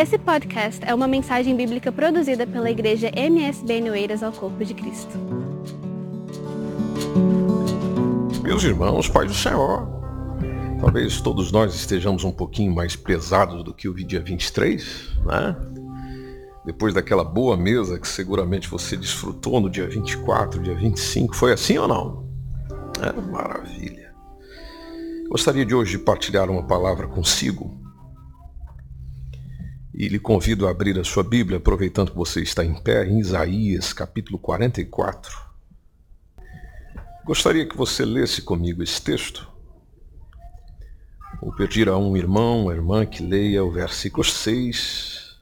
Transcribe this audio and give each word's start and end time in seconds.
Esse 0.00 0.16
podcast 0.16 0.82
é 0.86 0.94
uma 0.94 1.06
mensagem 1.06 1.54
bíblica 1.54 1.92
produzida 1.92 2.46
pela 2.46 2.70
igreja 2.70 3.12
MSB 3.14 3.82
Noeiras 3.82 4.22
ao 4.22 4.32
Corpo 4.32 4.64
de 4.64 4.72
Cristo. 4.72 5.12
Meus 8.42 8.64
irmãos, 8.64 9.10
Pai 9.10 9.26
do 9.26 9.34
Senhor, 9.34 9.86
talvez 10.80 11.20
todos 11.20 11.52
nós 11.52 11.74
estejamos 11.74 12.24
um 12.24 12.32
pouquinho 12.32 12.74
mais 12.74 12.96
pesados 12.96 13.62
do 13.62 13.74
que 13.74 13.90
o 13.90 13.94
dia 13.94 14.22
23, 14.22 15.18
né? 15.26 15.54
Depois 16.64 16.94
daquela 16.94 17.22
boa 17.22 17.54
mesa 17.54 18.00
que 18.00 18.08
seguramente 18.08 18.70
você 18.70 18.96
desfrutou 18.96 19.60
no 19.60 19.68
dia 19.68 19.86
24, 19.86 20.62
dia 20.62 20.74
25, 20.74 21.36
foi 21.36 21.52
assim 21.52 21.76
ou 21.76 21.86
não? 21.86 22.26
É 23.02 23.12
maravilha. 23.30 24.14
Gostaria 25.28 25.66
de 25.66 25.74
hoje 25.74 25.98
partilhar 25.98 26.48
uma 26.48 26.62
palavra 26.62 27.06
consigo 27.06 27.89
e 30.00 30.08
lhe 30.08 30.18
convido 30.18 30.66
a 30.66 30.70
abrir 30.70 30.98
a 30.98 31.04
sua 31.04 31.22
Bíblia, 31.22 31.58
aproveitando 31.58 32.12
que 32.12 32.16
você 32.16 32.40
está 32.40 32.64
em 32.64 32.72
pé, 32.72 33.06
em 33.06 33.18
Isaías, 33.18 33.92
capítulo 33.92 34.38
44. 34.38 35.30
Gostaria 37.22 37.68
que 37.68 37.76
você 37.76 38.02
lesse 38.02 38.40
comigo 38.40 38.82
esse 38.82 39.02
texto. 39.02 39.46
Vou 41.38 41.54
pedir 41.54 41.86
a 41.86 41.98
um 41.98 42.16
irmão, 42.16 42.62
uma 42.62 42.72
irmã 42.72 43.04
que 43.04 43.22
leia 43.22 43.62
o 43.62 43.70
versículo 43.70 44.24
6 44.24 45.36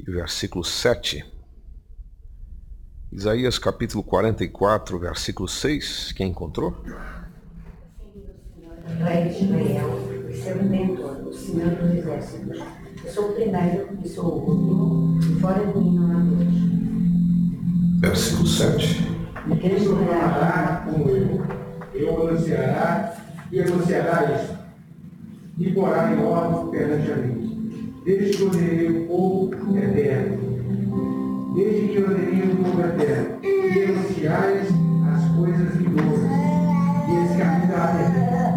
e 0.00 0.10
o 0.10 0.14
versículo 0.14 0.64
7. 0.64 1.24
Isaías 3.12 3.56
capítulo 3.56 4.02
44, 4.02 4.98
versículo 4.98 5.48
6. 5.48 6.10
Quem 6.10 6.30
encontrou? 6.30 6.76
Rei 8.98 9.28
de 9.28 9.44
Israel, 9.44 10.34
seu 10.34 10.64
mentor, 10.64 11.28
o 11.28 11.32
Senhor 11.32 11.70
dos 11.76 11.94
Exércitos 11.94 12.77
eu 13.08 13.14
sou 13.14 13.30
o 13.30 13.32
primeiro 13.32 13.88
e 14.04 14.08
sou 14.08 14.24
o 14.26 14.50
último, 14.50 15.18
e 15.22 15.40
fora 15.40 15.66
de 15.66 15.78
mim 15.78 15.98
não 15.98 16.10
há 16.10 16.20
Deus. 16.20 16.52
Versículo 18.00 18.46
7. 18.46 19.08
E 19.50 19.56
quem 19.56 19.80
falará 19.80 20.84
como 20.84 21.08
eu, 21.08 21.42
eu 21.94 22.28
anunciará 22.28 23.14
e 23.50 23.60
anunciará 23.60 24.30
isto, 24.34 24.58
e 25.58 25.72
porá 25.72 26.12
em 26.12 26.22
ordem 26.22 26.70
perante 26.70 27.10
a 27.10 27.16
mim. 27.16 27.94
Desde 28.04 28.36
que 28.36 28.44
ordenei 28.44 28.90
o 28.90 29.06
povo 29.06 29.54
eterno, 29.78 31.54
desde 31.54 31.88
que 31.88 32.02
ordenei 32.02 32.42
o 32.42 32.56
povo 32.56 32.80
eterno, 32.82 33.38
e 33.42 33.84
anunciais 33.84 34.68
as 35.14 35.36
coisas 35.36 35.76
vindouras, 35.76 36.30
e 37.08 37.24
esse 37.24 37.38
caminho 37.38 37.68
da 37.68 38.06
eterna. 38.06 38.47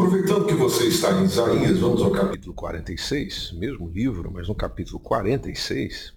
Aproveitando 0.00 0.46
que 0.46 0.54
você 0.54 0.88
está 0.88 1.12
em 1.20 1.24
Isaías, 1.24 1.78
vamos 1.78 2.00
ao 2.00 2.10
capítulo 2.10 2.54
46, 2.54 3.52
mesmo 3.52 3.86
livro, 3.86 4.30
mas 4.32 4.48
no 4.48 4.54
capítulo 4.54 4.98
46, 4.98 6.14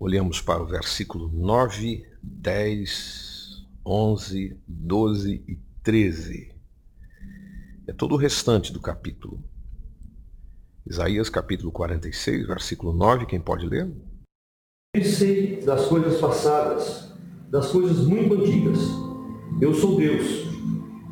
olhamos 0.00 0.40
para 0.40 0.60
o 0.60 0.66
versículo 0.66 1.30
9, 1.32 2.04
10, 2.20 3.64
11, 3.86 4.58
12 4.66 5.44
e 5.46 5.58
13. 5.84 6.52
É 7.86 7.92
todo 7.92 8.16
o 8.16 8.18
restante 8.18 8.72
do 8.72 8.80
capítulo. 8.80 9.40
Isaías 10.84 11.30
capítulo 11.30 11.70
46, 11.70 12.48
versículo 12.48 12.92
9, 12.92 13.26
quem 13.26 13.40
pode 13.40 13.64
ler? 13.64 13.88
sei 15.04 15.60
das 15.60 15.86
coisas 15.86 16.20
passadas, 16.20 17.12
das 17.48 17.68
coisas 17.70 18.04
muito 18.04 18.34
antigas. 18.34 18.80
Eu 19.60 19.72
sou 19.72 19.96
Deus 19.96 20.53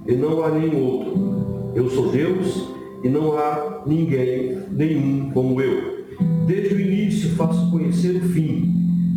e 0.07 0.15
não 0.15 0.45
há 0.45 0.51
nenhum 0.51 0.85
outro. 0.85 1.73
Eu 1.75 1.89
sou 1.91 2.11
Deus 2.11 2.69
e 3.03 3.09
não 3.09 3.37
há 3.37 3.83
ninguém, 3.87 4.59
nenhum 4.71 5.31
como 5.31 5.61
eu. 5.61 6.05
Desde 6.47 6.75
o 6.75 6.81
início 6.81 7.31
faço 7.31 7.71
conhecer 7.71 8.17
o 8.17 8.29
fim, 8.29 8.75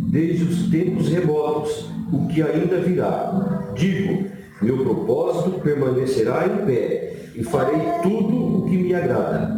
desde 0.08 0.44
os 0.44 0.70
tempos 0.70 1.08
remotos, 1.08 1.88
o 2.12 2.26
que 2.28 2.42
ainda 2.42 2.78
virá. 2.80 3.72
Digo, 3.74 4.24
meu 4.62 4.78
propósito 4.78 5.60
permanecerá 5.60 6.46
em 6.46 6.64
pé, 6.64 7.16
e 7.34 7.42
farei 7.44 7.78
tudo 8.02 8.58
o 8.58 8.68
que 8.68 8.76
me 8.76 8.94
agrada. 8.94 9.54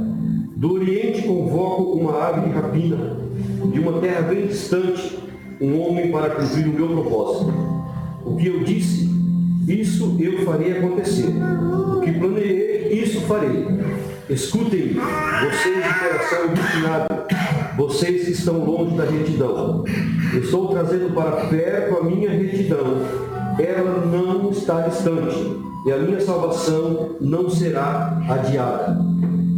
Do 0.57 0.73
Oriente 0.73 1.23
convoco 1.23 1.93
uma 1.93 2.21
ave 2.21 2.49
de 2.49 2.55
rapina, 2.55 3.17
de 3.73 3.79
uma 3.79 4.01
terra 4.01 4.23
bem 4.23 4.49
distante, 4.49 5.17
um 5.61 5.81
homem 5.81 6.11
para 6.11 6.31
cumprir 6.31 6.67
o 6.67 6.73
meu 6.73 6.89
propósito. 6.89 7.53
O 8.25 8.37
que 8.37 8.49
eu 8.49 8.65
disse, 8.65 9.08
isso 9.69 10.17
eu 10.19 10.45
farei 10.45 10.79
acontecer. 10.79 11.29
O 11.29 12.01
que 12.01 12.13
planejei, 12.13 12.89
isso 12.93 13.21
farei. 13.23 13.67
Escutem, 14.31 14.95
vocês 14.95 15.85
de 15.85 15.95
coração 16.01 16.45
obstinado, 16.47 17.07
vocês 17.77 18.25
que 18.25 18.31
estão 18.33 18.65
longe 18.65 18.97
da 18.97 19.05
retidão. 19.05 19.85
Estou 20.35 20.69
trazendo 20.69 21.15
para 21.15 21.47
perto 21.49 21.99
a 21.99 22.05
minha 22.05 22.31
retidão. 22.31 23.03
Ela 23.59 24.07
não 24.07 24.51
está 24.51 24.83
distante, 24.83 25.37
e 25.87 25.93
a 25.93 25.99
minha 25.99 26.21
salvação 26.21 27.17
não 27.21 27.51
será 27.51 28.23
adiada. 28.29 28.99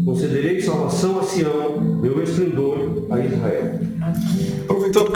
Concederei 0.04 0.60
salvação 0.60 1.20
a 1.20 1.22
Sião, 1.22 1.80
meu 1.80 2.22
esplendor 2.22 3.06
a 3.10 3.18
Israel. 3.20 3.80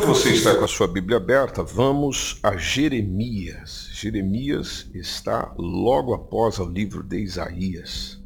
Que 0.05 0.09
você 0.09 0.35
está 0.35 0.55
com 0.55 0.67
a 0.67 0.69
sua 0.69 0.87
Bíblia 0.87 1.17
aberta, 1.17 1.63
vamos 1.63 2.39
a 2.43 2.59
Jeremias. 2.59 3.89
Jeremias 3.91 4.87
está 4.93 5.55
logo 5.57 6.13
após 6.13 6.59
o 6.59 6.67
livro 6.67 7.03
de 7.03 7.21
Isaías, 7.21 8.23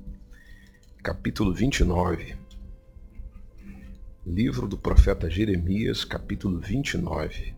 capítulo 1.05 1.55
29. 1.55 2.35
Livro 4.27 4.67
do 4.67 4.77
profeta 4.77 5.31
Jeremias, 5.31 6.05
capítulo 6.05 6.59
29. 6.59 7.55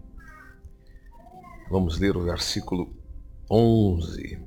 Vamos 1.70 1.98
ler 1.98 2.14
o 2.14 2.22
versículo 2.22 2.94
11. 3.50 4.38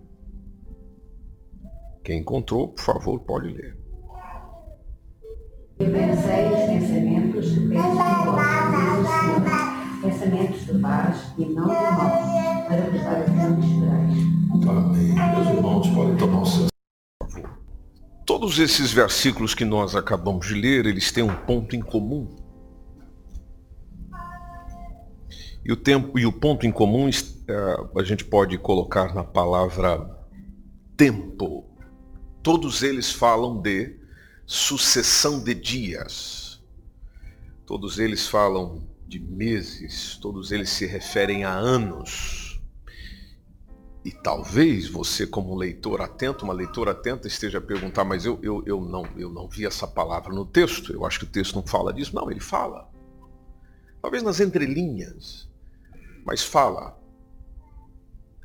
Quem 2.03 2.19
encontrou, 2.19 2.67
por 2.67 2.83
favor, 2.83 3.19
pode 3.21 3.47
ler. 3.47 3.75
Vós, 7.73 8.72
pensamentos 10.03 10.65
de 10.65 10.79
paz 10.79 11.33
e 11.37 11.45
não 11.45 11.63
de 11.63 11.73
mal, 11.73 12.65
para 12.65 13.23
fim 13.23 13.61
que 13.61 13.67
esperais. 13.67 14.11
Amém. 14.67 15.13
Meus 15.13 15.47
irmãos, 15.47 15.87
podem 15.87 16.17
tomar 16.17 16.41
o 16.41 16.45
seu. 16.45 16.67
Todos 18.25 18.59
esses 18.59 18.91
versículos 18.91 19.55
que 19.55 19.63
nós 19.63 19.95
acabamos 19.95 20.47
de 20.47 20.53
ler, 20.53 20.85
eles 20.85 21.11
têm 21.11 21.23
um 21.23 21.35
ponto 21.35 21.75
em 21.75 21.81
comum. 21.81 22.35
E 25.65 25.71
o, 25.71 25.77
tempo, 25.77 26.19
e 26.19 26.25
o 26.25 26.31
ponto 26.31 26.67
em 26.67 26.71
comum 26.71 27.09
é, 27.09 27.99
a 27.99 28.03
gente 28.03 28.25
pode 28.25 28.57
colocar 28.57 29.15
na 29.15 29.23
palavra 29.23 30.09
tempo. 30.97 31.65
Todos 32.41 32.83
eles 32.83 33.09
falam 33.09 33.61
de 33.61 33.97
sucessão 34.45 35.41
de 35.41 35.53
dias. 35.53 36.61
Todos 37.65 37.97
eles 37.97 38.27
falam 38.27 38.92
de 39.07 39.19
meses, 39.19 40.17
todos 40.21 40.51
eles 40.51 40.69
se 40.69 40.85
referem 40.85 41.43
a 41.43 41.51
anos. 41.51 42.61
E 44.05 44.11
talvez 44.11 44.87
você, 44.87 45.25
como 45.25 45.55
leitor 45.55 46.01
atento, 46.01 46.43
uma 46.43 46.53
leitora 46.53 46.91
atenta, 46.91 47.27
esteja 47.27 47.59
a 47.59 47.61
perguntar, 47.61 48.03
mas 48.03 48.25
eu, 48.25 48.37
eu, 48.41 48.61
eu, 48.65 48.81
não, 48.81 49.07
eu 49.15 49.29
não 49.29 49.47
vi 49.47 49.65
essa 49.65 49.87
palavra 49.87 50.33
no 50.33 50.45
texto, 50.45 50.91
eu 50.91 51.05
acho 51.05 51.19
que 51.19 51.25
o 51.25 51.29
texto 51.29 51.55
não 51.55 51.65
fala 51.65 51.93
disso. 51.93 52.13
Não, 52.13 52.29
ele 52.29 52.41
fala. 52.41 52.89
Talvez 54.01 54.21
nas 54.21 54.41
entrelinhas, 54.41 55.49
mas 56.25 56.43
fala. 56.43 56.99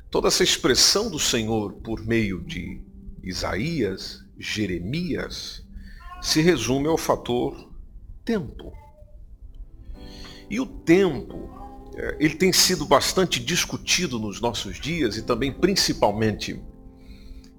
Toda 0.09 0.29
essa 0.29 0.43
expressão 0.43 1.11
do 1.11 1.19
Senhor 1.19 1.73
por 1.73 2.03
meio 2.05 2.41
de 2.41 2.81
Isaías, 3.21 4.23
Jeremias, 4.37 5.67
se 6.21 6.41
resume 6.41 6.87
ao 6.87 6.97
fator 6.97 7.69
tempo. 8.23 8.71
E 10.49 10.59
o 10.59 10.65
tempo, 10.65 11.49
é, 11.95 12.17
ele 12.19 12.35
tem 12.35 12.51
sido 12.51 12.85
bastante 12.85 13.39
discutido 13.39 14.19
nos 14.19 14.41
nossos 14.41 14.79
dias 14.79 15.17
e 15.17 15.21
também, 15.21 15.51
principalmente, 15.51 16.61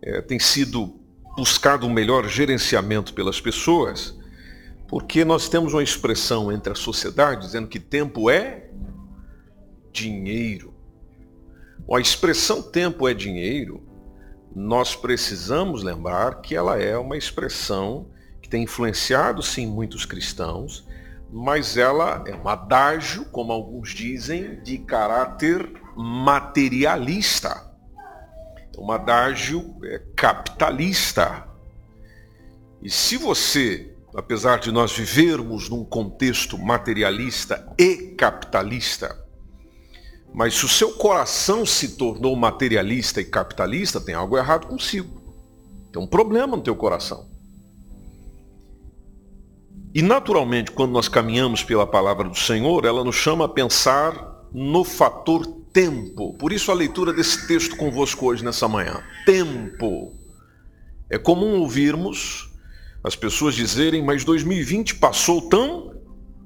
é, 0.03 0.21
tem 0.21 0.39
sido 0.39 0.99
buscado 1.37 1.87
um 1.87 1.93
melhor 1.93 2.29
gerenciamento 2.29 3.15
pelas 3.15 3.41
pessoas, 3.41 4.19
porque 4.89 5.25
nós 5.25 5.49
temos 5.49 5.73
uma 5.73 5.83
expressão 5.83 6.51
entre 6.51 6.73
a 6.73 6.77
sociedade 6.77 7.47
dizendo 7.47 7.69
que 7.69 7.79
tempo 7.79 8.29
é 8.29 8.69
dinheiro. 9.93 10.75
A 11.93 12.01
expressão 12.01 12.63
tempo 12.63 13.09
é 13.09 13.15
dinheiro, 13.15 13.83
nós 14.55 14.97
precisamos 14.97 15.83
lembrar 15.83 16.41
que 16.41 16.55
ela 16.55 16.81
é 16.81 16.97
uma 16.97 17.17
expressão 17.17 18.07
tem 18.51 18.65
influenciado 18.65 19.43
sim 19.43 19.67
muitos 19.67 20.05
cristãos, 20.05 20.85
mas 21.33 21.77
ela 21.77 22.25
é 22.27 22.35
um 22.35 22.49
adágio, 22.49 23.25
como 23.27 23.53
alguns 23.53 23.91
dizem, 23.91 24.63
de 24.63 24.79
caráter 24.79 25.71
materialista. 25.97 27.71
Um 28.79 28.91
adágio 28.91 29.77
é, 29.85 30.01
capitalista. 30.17 31.47
E 32.83 32.89
se 32.89 33.17
você 33.17 33.91
apesar 34.15 34.59
de 34.59 34.73
nós 34.73 34.93
vivermos 34.93 35.69
num 35.69 35.85
contexto 35.85 36.59
materialista 36.59 37.73
e 37.79 38.15
capitalista, 38.17 39.25
mas 40.33 40.55
se 40.55 40.65
o 40.65 40.69
seu 40.69 40.93
coração 40.93 41.67
se 41.67 41.97
tornou 41.97 42.37
materialista 42.37 43.21
e 43.21 43.25
capitalista, 43.25 44.01
tem 44.01 44.15
algo 44.15 44.37
errado 44.37 44.67
consigo. 44.67 45.21
Tem 45.93 46.01
um 46.01 46.07
problema 46.07 46.57
no 46.57 46.63
teu 46.63 46.77
coração. 46.77 47.29
E 49.93 50.03
naturalmente, 50.03 50.71
quando 50.71 50.93
nós 50.93 51.09
caminhamos 51.09 51.65
pela 51.65 51.87
palavra 51.87 52.29
do 52.29 52.39
Senhor, 52.39 52.85
ela 52.85 53.03
nos 53.03 53.17
chama 53.17 53.47
a 53.47 53.49
pensar 53.49 54.47
no 54.53 54.85
fator 54.85 55.45
tempo. 55.73 56.35
Por 56.35 56.53
isso 56.53 56.71
a 56.71 56.75
leitura 56.75 57.13
desse 57.13 57.47
texto 57.47 57.77
convosco 57.77 58.27
hoje 58.27 58.45
nessa 58.45 58.69
manhã. 58.69 59.03
Tempo. 59.27 60.13
É 61.09 61.19
comum 61.19 61.61
ouvirmos 61.61 62.51
as 63.03 63.17
pessoas 63.17 63.55
dizerem, 63.55 64.05
mas 64.05 64.25
2020 64.25 64.97
passou 64.97 65.49
tão 65.49 65.95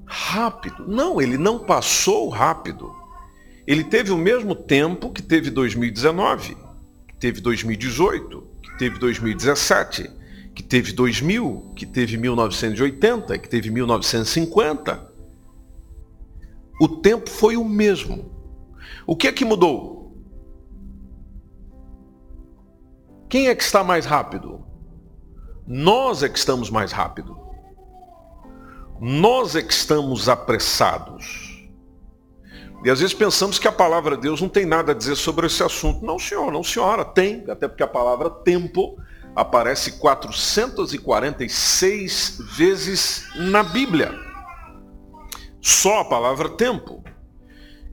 rápido. 0.05 0.87
Não, 0.87 1.21
ele 1.21 1.37
não 1.37 1.59
passou 1.59 2.29
rápido. 2.29 2.91
Ele 3.67 3.83
teve 3.83 4.11
o 4.11 4.17
mesmo 4.17 4.55
tempo 4.55 5.11
que 5.11 5.21
teve 5.21 5.49
2019, 5.49 6.55
que 7.07 7.15
teve 7.15 7.41
2018, 7.41 8.43
que 8.61 8.77
teve 8.77 8.99
2017, 8.99 10.09
que 10.55 10.63
teve 10.63 10.93
2000, 10.93 11.73
que 11.75 11.85
teve 11.85 12.15
1980, 12.15 13.37
que 13.37 13.49
teve 13.49 13.69
1950. 13.69 15.13
O 16.79 16.87
tempo 16.87 17.29
foi 17.29 17.57
o 17.57 17.65
mesmo. 17.65 18.31
O 19.05 19.17
que 19.17 19.27
é 19.27 19.33
que 19.33 19.43
mudou? 19.43 20.15
Quem 23.27 23.49
é 23.49 23.55
que 23.55 23.63
está 23.63 23.83
mais 23.83 24.05
rápido? 24.05 24.63
Nós 25.67 26.23
é 26.23 26.29
que 26.29 26.39
estamos 26.39 26.69
mais 26.69 26.93
rápido. 26.93 27.37
Nós 29.01 29.57
é 29.57 29.61
que 29.61 29.73
estamos 29.73 30.29
apressados. 30.29 31.67
E 32.85 32.89
às 32.89 32.99
vezes 32.99 33.13
pensamos 33.13 33.59
que 33.59 33.67
a 33.67 33.71
palavra 33.71 34.15
de 34.15 34.21
Deus 34.21 34.41
não 34.41 34.47
tem 34.47 34.65
nada 34.65 34.93
a 34.93 34.95
dizer 34.95 35.15
sobre 35.15 35.47
esse 35.47 35.61
assunto. 35.61 36.05
Não, 36.05 36.17
senhor, 36.17 36.49
não, 36.51 36.63
senhora, 36.63 37.03
tem. 37.03 37.43
Até 37.49 37.67
porque 37.67 37.83
a 37.83 37.87
palavra 37.87 38.29
tempo 38.29 38.97
aparece 39.35 39.93
446 39.93 42.37
vezes 42.55 43.25
na 43.35 43.63
Bíblia. 43.63 44.13
Só 45.61 46.01
a 46.01 46.05
palavra 46.05 46.49
tempo. 46.49 47.03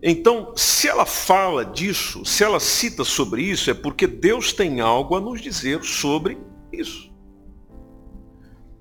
Então, 0.03 0.53
se 0.57 0.89
ela 0.89 1.07
fala 1.07 1.65
disso, 1.65 2.25
se 2.25 2.43
ela 2.43 2.61
cita 2.61 3.05
sobre 3.05 3.43
isso, 3.43 3.71
é 3.71 3.75
porque 3.75 4.07
Deus 4.07 4.53
tem 4.53 4.81
algo 4.81 5.17
a 5.17 5.21
nos 5.21 5.41
dizer 5.41 5.83
sobre 5.85 6.39
isso. 6.73 7.13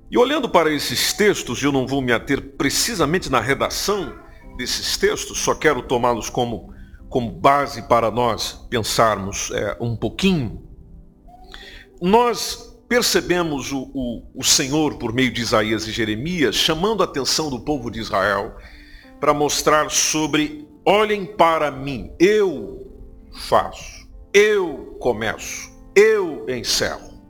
E 0.09 0.17
olhando 0.17 0.49
para 0.49 0.73
esses 0.73 1.13
textos, 1.13 1.61
eu 1.63 1.71
não 1.71 1.87
vou 1.87 2.01
me 2.01 2.11
ater 2.11 2.57
precisamente 2.57 3.31
na 3.31 3.39
redação 3.39 4.13
desses 4.57 4.97
textos, 4.97 5.39
só 5.39 5.55
quero 5.55 5.83
tomá-los 5.83 6.29
como, 6.29 6.73
como 7.07 7.31
base 7.31 7.83
para 7.83 8.11
nós 8.11 8.67
pensarmos 8.69 9.51
é, 9.51 9.77
um 9.79 9.95
pouquinho. 9.95 10.70
Nós 12.01 12.75
percebemos 12.89 13.71
o, 13.71 13.91
o, 13.93 14.23
o 14.33 14.43
Senhor, 14.43 14.97
por 14.97 15.13
meio 15.13 15.31
de 15.31 15.39
Isaías 15.39 15.87
e 15.87 15.91
Jeremias, 15.91 16.55
chamando 16.55 17.01
a 17.01 17.05
atenção 17.05 17.49
do 17.49 17.59
povo 17.59 17.91
de 17.91 17.99
Israel 17.99 18.55
para 19.19 19.35
mostrar 19.35 19.91
sobre, 19.91 20.67
olhem 20.83 21.25
para 21.25 21.69
mim, 21.69 22.11
eu 22.19 22.91
faço, 23.31 24.09
eu 24.33 24.97
começo, 24.99 25.71
eu 25.95 26.49
encerro, 26.49 27.21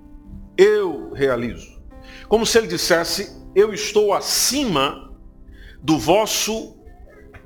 eu 0.58 1.12
realizo. 1.14 1.82
Como 2.30 2.46
se 2.46 2.58
ele 2.58 2.68
dissesse: 2.68 3.30
Eu 3.54 3.74
estou 3.74 4.14
acima 4.14 5.14
do 5.84 6.00
vosso 6.00 6.78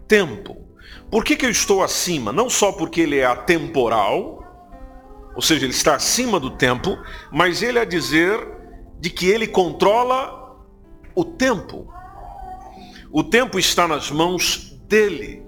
tempo. 0.07 0.63
Por 1.09 1.23
que, 1.23 1.35
que 1.35 1.45
eu 1.45 1.49
estou 1.49 1.81
acima? 1.81 2.31
Não 2.31 2.51
só 2.51 2.71
porque 2.71 3.01
ele 3.01 3.17
é 3.17 3.25
atemporal, 3.25 4.44
ou 5.35 5.41
seja, 5.41 5.65
ele 5.65 5.73
está 5.73 5.95
acima 5.95 6.39
do 6.39 6.51
tempo, 6.51 6.97
mas 7.31 7.61
ele 7.61 7.77
a 7.77 7.85
dizer 7.85 8.39
de 8.99 9.09
que 9.09 9.27
ele 9.27 9.47
controla 9.47 10.57
o 11.13 11.25
tempo. 11.25 11.93
O 13.11 13.23
tempo 13.23 13.59
está 13.59 13.87
nas 13.87 14.09
mãos 14.09 14.77
dele. 14.87 15.43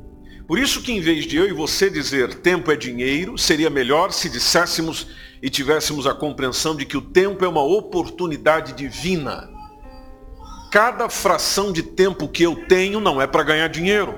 Por 0.47 0.59
isso 0.59 0.81
que 0.81 0.91
em 0.91 1.01
vez 1.01 1.25
de 1.25 1.37
eu 1.37 1.47
e 1.47 1.53
você 1.53 1.89
dizer 1.89 2.35
tempo 2.35 2.71
é 2.71 2.75
dinheiro, 2.75 3.37
seria 3.37 3.69
melhor 3.69 4.11
se 4.11 4.29
disséssemos 4.29 5.07
e 5.41 5.49
tivéssemos 5.49 6.07
a 6.07 6.13
compreensão 6.13 6.75
de 6.75 6.85
que 6.85 6.97
o 6.97 7.01
tempo 7.01 7.43
é 7.43 7.47
uma 7.47 7.63
oportunidade 7.63 8.73
divina. 8.73 9.49
Cada 10.71 11.09
fração 11.09 11.71
de 11.71 11.83
tempo 11.83 12.27
que 12.27 12.43
eu 12.43 12.67
tenho 12.67 12.99
não 12.99 13.21
é 13.21 13.27
para 13.27 13.43
ganhar 13.43 13.67
dinheiro. 13.67 14.17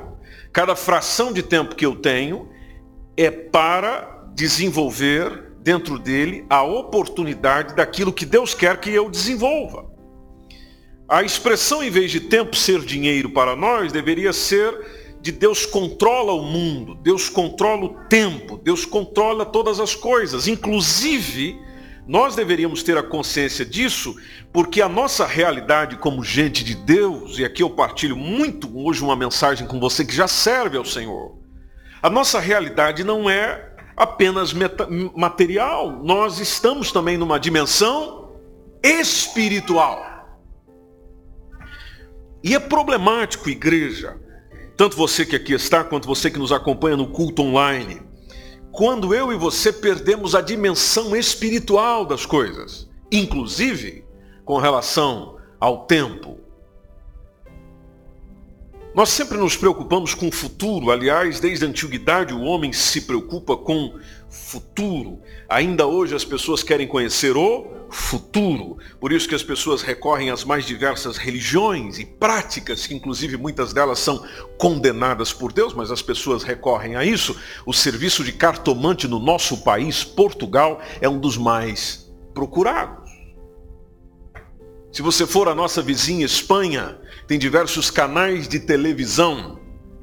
Cada 0.52 0.76
fração 0.76 1.32
de 1.32 1.44
tempo 1.44 1.76
que 1.76 1.86
eu 1.86 1.96
tenho 1.96 2.50
é 3.18 3.30
para 3.30 4.30
desenvolver 4.34 5.49
dentro 5.70 6.00
dele 6.00 6.48
a 6.50 6.64
oportunidade 6.64 7.76
daquilo 7.76 8.12
que 8.12 8.26
Deus 8.26 8.56
quer 8.56 8.80
que 8.80 8.90
eu 8.90 9.08
desenvolva. 9.08 9.86
A 11.08 11.22
expressão, 11.22 11.84
em 11.84 11.92
vez 11.92 12.10
de 12.10 12.22
tempo 12.22 12.56
ser 12.56 12.80
dinheiro 12.80 13.30
para 13.30 13.56
nós, 13.56 13.92
deveria 13.92 14.34
ser 14.34 14.74
de 15.22 15.32
Deus 15.32 15.68
controla 15.68 16.34
o 16.34 16.42
mundo, 16.42 16.96
Deus 16.96 17.30
controla 17.30 17.86
o 17.86 17.90
tempo, 18.08 18.58
Deus 18.58 18.84
controla 18.84 19.46
todas 19.46 19.80
as 19.80 19.94
coisas. 19.94 20.48
Inclusive, 20.48 21.56
nós 22.08 22.36
deveríamos 22.36 22.82
ter 22.82 22.98
a 22.98 23.04
consciência 23.04 23.64
disso, 23.64 24.16
porque 24.52 24.82
a 24.82 24.90
nossa 24.90 25.24
realidade 25.24 25.98
como 25.98 26.24
gente 26.24 26.64
de 26.64 26.74
Deus, 26.74 27.38
e 27.38 27.46
aqui 27.46 27.62
eu 27.62 27.70
partilho 27.70 28.18
muito 28.18 28.76
hoje 28.76 29.04
uma 29.04 29.16
mensagem 29.16 29.68
com 29.68 29.80
você 29.80 30.04
que 30.04 30.16
já 30.16 30.28
serve 30.28 30.78
ao 30.78 30.86
Senhor. 30.86 31.38
A 32.02 32.10
nossa 32.10 32.40
realidade 32.40 33.04
não 33.04 33.30
é 33.30 33.69
apenas 34.00 34.54
material, 35.14 35.92
nós 36.02 36.40
estamos 36.40 36.90
também 36.90 37.18
numa 37.18 37.38
dimensão 37.38 38.32
espiritual. 38.82 40.02
E 42.42 42.56
é 42.56 42.60
problemático, 42.60 43.50
igreja, 43.50 44.18
tanto 44.78 44.96
você 44.96 45.26
que 45.26 45.36
aqui 45.36 45.52
está, 45.52 45.84
quanto 45.84 46.08
você 46.08 46.32
que 46.32 46.40
nos 46.40 46.54
acompanha 46.54 46.96
no 46.96 47.10
culto 47.10 47.42
online, 47.42 48.02
quando 48.72 49.14
eu 49.14 49.34
e 49.34 49.36
você 49.36 49.74
perdemos 49.74 50.34
a 50.34 50.40
dimensão 50.40 51.14
espiritual 51.14 52.06
das 52.06 52.26
coisas, 52.26 52.90
inclusive 53.12 54.06
com 54.46 54.58
relação 54.58 55.38
ao 55.60 55.86
tempo. 55.86 56.40
Nós 58.94 59.10
sempre 59.10 59.38
nos 59.38 59.56
preocupamos 59.56 60.16
com 60.16 60.30
o 60.30 60.32
futuro, 60.32 60.90
aliás, 60.90 61.40
desde 61.40 61.64
a 61.64 61.68
antiguidade 61.68 62.34
o 62.34 62.42
homem 62.42 62.74
se 62.74 63.02
preocupa 63.02 63.56
com 63.56 63.94
futuro. 64.28 65.22
Ainda 65.48 65.86
hoje 65.86 66.16
as 66.16 66.26
pessoas 66.26 66.64
querem 66.64 66.88
conhecer 66.88 67.38
o 67.38 67.68
futuro. 67.92 68.80
Por 69.00 69.12
isso 69.12 69.30
que 69.30 69.36
as 69.36 69.44
pessoas 69.44 69.84
recorrem 69.84 70.32
às 70.32 70.44
mais 70.44 70.66
diversas 70.66 71.18
religiões 71.18 72.00
e 72.00 72.06
práticas, 72.06 72.88
que 72.88 72.96
inclusive 72.96 73.38
muitas 73.38 73.74
delas 73.74 74.00
são 74.00 74.26
condenadas 74.58 75.32
por 75.32 75.54
Deus, 75.54 75.74
mas 75.74 75.92
as 75.92 76.02
pessoas 76.02 76.42
recorrem 76.42 76.96
a 76.96 77.06
isso. 77.06 77.38
O 77.68 77.74
serviço 77.74 78.24
de 78.24 78.32
cartomante 78.32 79.08
no 79.08 79.20
nosso 79.20 79.64
país, 79.64 80.04
Portugal, 80.04 80.82
é 81.00 81.08
um 81.08 81.20
dos 81.20 81.38
mais 81.38 82.12
procurados. 82.34 83.09
Se 85.00 85.02
você 85.02 85.26
for 85.26 85.48
à 85.48 85.56
nossa 85.56 85.82
vizinha 85.82 86.26
Espanha, 86.26 87.00
tem 87.26 87.40
diversos 87.40 87.90
canais 87.90 88.50
de 88.50 88.60
televisão, 88.60 89.58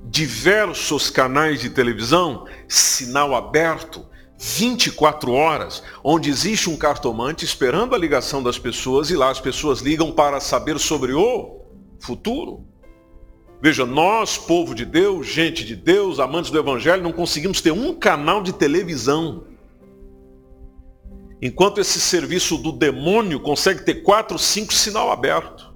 diversos 0.05 1.11
canais 1.11 1.61
de 1.61 1.69
televisão, 1.69 2.47
sinal 2.67 3.35
aberto, 3.35 4.07
24 4.39 5.31
horas, 5.33 5.83
onde 6.03 6.31
existe 6.31 6.71
um 6.71 6.79
cartomante 6.79 7.45
esperando 7.45 7.95
a 7.95 7.99
ligação 7.99 8.43
das 8.43 8.59
pessoas 8.59 9.11
e 9.11 9.17
lá 9.17 9.29
as 9.29 9.39
pessoas 9.39 9.81
ligam 9.81 10.13
para 10.13 10.41
saber 10.41 10.79
sobre 10.79 11.13
o 11.13 11.61
futuro. 12.01 12.65
Veja, 13.61 13.85
nós, 13.85 14.39
povo 14.39 14.75
de 14.75 14.87
Deus, 14.87 15.27
gente 15.27 15.63
de 15.63 15.77
Deus, 15.77 16.19
amantes 16.19 16.51
do 16.51 16.59
Evangelho, 16.59 17.03
não 17.03 17.13
conseguimos 17.13 17.61
ter 17.61 17.71
um 17.71 17.93
canal 17.93 18.43
de 18.43 18.55
televisão. 18.55 19.45
Enquanto 21.41 21.81
esse 21.81 22.01
serviço 22.01 22.57
do 22.57 22.73
demônio 22.73 23.41
consegue 23.41 23.83
ter 23.85 24.03
quatro, 24.03 24.39
cinco 24.39 24.73
sinal 24.73 25.11
aberto. 25.11 25.75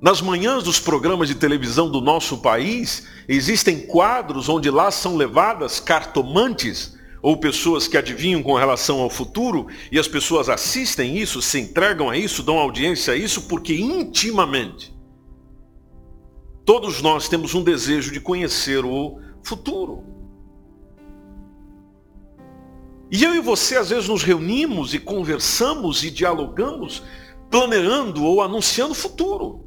Nas 0.00 0.20
manhãs 0.20 0.62
dos 0.62 0.78
programas 0.78 1.28
de 1.28 1.34
televisão 1.34 1.90
do 1.90 2.00
nosso 2.00 2.38
país, 2.38 3.06
existem 3.28 3.86
quadros 3.86 4.48
onde 4.48 4.70
lá 4.70 4.90
são 4.90 5.16
levadas 5.16 5.80
cartomantes 5.80 6.96
ou 7.20 7.36
pessoas 7.36 7.88
que 7.88 7.96
adivinham 7.96 8.42
com 8.42 8.54
relação 8.54 9.00
ao 9.00 9.10
futuro 9.10 9.66
e 9.90 9.98
as 9.98 10.06
pessoas 10.06 10.48
assistem 10.48 11.16
isso, 11.16 11.42
se 11.42 11.58
entregam 11.58 12.08
a 12.08 12.16
isso, 12.16 12.44
dão 12.44 12.58
audiência 12.58 13.12
a 13.12 13.16
isso, 13.16 13.42
porque 13.42 13.74
intimamente 13.74 14.96
todos 16.64 17.02
nós 17.02 17.28
temos 17.28 17.54
um 17.54 17.62
desejo 17.64 18.12
de 18.12 18.20
conhecer 18.20 18.84
o 18.84 19.18
futuro. 19.42 20.17
E 23.10 23.24
eu 23.24 23.34
e 23.34 23.40
você 23.40 23.76
às 23.76 23.90
vezes 23.90 24.08
nos 24.08 24.22
reunimos 24.22 24.92
e 24.92 24.98
conversamos 24.98 26.02
e 26.04 26.10
dialogamos 26.10 27.02
planeando 27.50 28.24
ou 28.24 28.42
anunciando 28.42 28.92
o 28.92 28.96
futuro. 28.96 29.64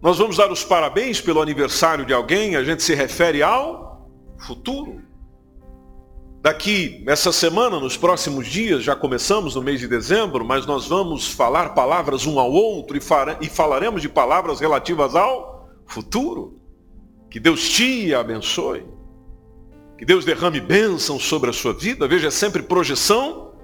Nós 0.00 0.18
vamos 0.18 0.36
dar 0.36 0.52
os 0.52 0.62
parabéns 0.62 1.20
pelo 1.20 1.40
aniversário 1.40 2.06
de 2.06 2.12
alguém, 2.12 2.54
a 2.54 2.62
gente 2.62 2.82
se 2.82 2.94
refere 2.94 3.42
ao 3.42 4.08
futuro. 4.38 5.02
Daqui, 6.40 7.02
essa 7.08 7.32
semana, 7.32 7.80
nos 7.80 7.96
próximos 7.96 8.46
dias, 8.46 8.84
já 8.84 8.94
começamos 8.94 9.56
no 9.56 9.62
mês 9.62 9.80
de 9.80 9.88
dezembro, 9.88 10.44
mas 10.44 10.64
nós 10.64 10.86
vamos 10.86 11.26
falar 11.26 11.74
palavras 11.74 12.24
um 12.24 12.38
ao 12.38 12.52
outro 12.52 12.96
e 13.40 13.48
falaremos 13.48 14.00
de 14.00 14.08
palavras 14.08 14.60
relativas 14.60 15.16
ao 15.16 15.68
futuro. 15.86 16.60
Que 17.28 17.40
Deus 17.40 17.68
te 17.68 18.14
abençoe. 18.14 18.84
Que 19.98 20.04
Deus 20.04 20.24
derrame 20.24 20.60
bênção 20.60 21.18
sobre 21.18 21.50
a 21.50 21.52
sua 21.52 21.72
vida. 21.72 22.06
Veja, 22.06 22.28
é 22.28 22.30
sempre 22.30 22.62
projeção 22.62 23.54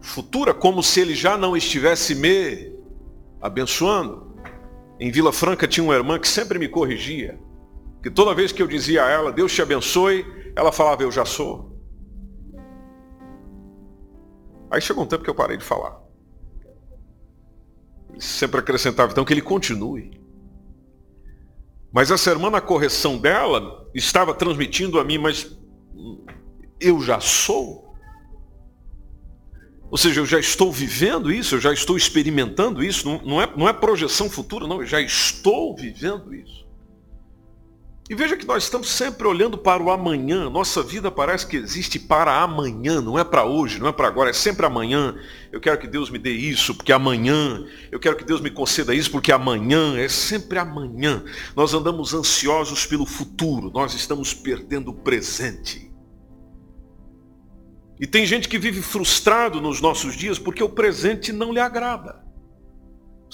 futura, 0.00 0.52
como 0.52 0.82
se 0.82 1.00
Ele 1.00 1.14
já 1.14 1.36
não 1.36 1.56
estivesse 1.56 2.14
me 2.14 2.72
abençoando. 3.40 4.34
Em 5.00 5.10
Vila 5.10 5.32
Franca 5.32 5.66
tinha 5.66 5.82
uma 5.82 5.94
irmã 5.94 6.18
que 6.18 6.28
sempre 6.28 6.58
me 6.58 6.68
corrigia. 6.68 7.40
Que 8.02 8.10
toda 8.10 8.34
vez 8.34 8.52
que 8.52 8.62
eu 8.62 8.66
dizia 8.66 9.04
a 9.04 9.10
ela, 9.10 9.32
Deus 9.32 9.52
te 9.52 9.62
abençoe, 9.62 10.24
ela 10.54 10.70
falava, 10.70 11.02
eu 11.02 11.10
já 11.10 11.24
sou. 11.24 11.74
Aí 14.70 14.80
chegou 14.80 15.04
um 15.04 15.06
tempo 15.06 15.24
que 15.24 15.30
eu 15.30 15.34
parei 15.34 15.56
de 15.56 15.64
falar. 15.64 16.00
Ele 18.10 18.20
sempre 18.20 18.60
acrescentava, 18.60 19.10
então, 19.10 19.24
que 19.24 19.32
ele 19.32 19.40
continue. 19.40 20.20
Mas 21.92 22.10
essa 22.10 22.30
irmã, 22.30 22.50
na 22.50 22.60
correção 22.60 23.16
dela, 23.16 23.88
estava 23.94 24.34
transmitindo 24.34 24.98
a 24.98 25.04
mim, 25.04 25.16
mas 25.16 25.56
eu 26.80 27.00
já 27.00 27.20
sou. 27.20 27.84
Ou 29.90 29.98
seja, 29.98 30.20
eu 30.20 30.26
já 30.26 30.40
estou 30.40 30.72
vivendo 30.72 31.32
isso, 31.32 31.54
eu 31.54 31.60
já 31.60 31.72
estou 31.72 31.96
experimentando 31.96 32.82
isso, 32.82 33.06
não, 33.08 33.22
não, 33.22 33.42
é, 33.42 33.56
não 33.56 33.68
é 33.68 33.72
projeção 33.72 34.28
futura, 34.28 34.66
não, 34.66 34.80
eu 34.80 34.86
já 34.86 35.00
estou 35.00 35.76
vivendo 35.76 36.34
isso. 36.34 36.63
E 38.08 38.14
veja 38.14 38.36
que 38.36 38.46
nós 38.46 38.64
estamos 38.64 38.90
sempre 38.90 39.26
olhando 39.26 39.56
para 39.56 39.82
o 39.82 39.90
amanhã. 39.90 40.50
Nossa 40.50 40.82
vida 40.82 41.10
parece 41.10 41.46
que 41.46 41.56
existe 41.56 41.98
para 41.98 42.42
amanhã, 42.42 43.00
não 43.00 43.18
é 43.18 43.24
para 43.24 43.46
hoje, 43.46 43.80
não 43.80 43.88
é 43.88 43.92
para 43.92 44.06
agora, 44.06 44.28
é 44.28 44.32
sempre 44.34 44.66
amanhã. 44.66 45.16
Eu 45.50 45.58
quero 45.58 45.78
que 45.78 45.86
Deus 45.86 46.10
me 46.10 46.18
dê 46.18 46.32
isso, 46.32 46.74
porque 46.74 46.92
amanhã. 46.92 47.64
Eu 47.90 47.98
quero 47.98 48.14
que 48.14 48.24
Deus 48.24 48.42
me 48.42 48.50
conceda 48.50 48.94
isso, 48.94 49.10
porque 49.10 49.32
amanhã. 49.32 49.96
É 49.96 50.06
sempre 50.06 50.58
amanhã. 50.58 51.24
Nós 51.56 51.72
andamos 51.72 52.12
ansiosos 52.12 52.84
pelo 52.84 53.06
futuro, 53.06 53.70
nós 53.72 53.94
estamos 53.94 54.34
perdendo 54.34 54.90
o 54.90 54.94
presente. 54.94 55.90
E 57.98 58.06
tem 58.06 58.26
gente 58.26 58.50
que 58.50 58.58
vive 58.58 58.82
frustrado 58.82 59.62
nos 59.62 59.80
nossos 59.80 60.14
dias 60.14 60.38
porque 60.38 60.62
o 60.62 60.68
presente 60.68 61.32
não 61.32 61.54
lhe 61.54 61.60
agrada 61.60 62.23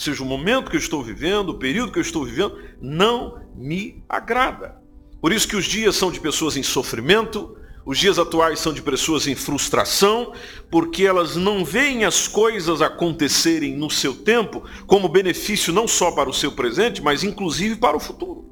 seja 0.00 0.22
o 0.22 0.26
momento 0.26 0.70
que 0.70 0.76
eu 0.76 0.80
estou 0.80 1.02
vivendo, 1.02 1.50
o 1.50 1.58
período 1.58 1.92
que 1.92 1.98
eu 1.98 2.02
estou 2.02 2.24
vivendo, 2.24 2.56
não 2.80 3.38
me 3.54 4.02
agrada. 4.08 4.80
Por 5.20 5.30
isso 5.30 5.46
que 5.46 5.56
os 5.56 5.66
dias 5.66 5.94
são 5.94 6.10
de 6.10 6.18
pessoas 6.18 6.56
em 6.56 6.62
sofrimento, 6.62 7.54
os 7.84 7.98
dias 7.98 8.18
atuais 8.18 8.60
são 8.60 8.72
de 8.72 8.80
pessoas 8.80 9.26
em 9.26 9.34
frustração, 9.34 10.32
porque 10.70 11.04
elas 11.04 11.36
não 11.36 11.64
veem 11.64 12.06
as 12.06 12.26
coisas 12.26 12.80
acontecerem 12.80 13.76
no 13.76 13.90
seu 13.90 14.14
tempo 14.14 14.64
como 14.86 15.06
benefício 15.06 15.70
não 15.70 15.86
só 15.86 16.10
para 16.12 16.30
o 16.30 16.34
seu 16.34 16.52
presente, 16.52 17.02
mas 17.02 17.22
inclusive 17.22 17.76
para 17.76 17.96
o 17.96 18.00
futuro. 18.00 18.48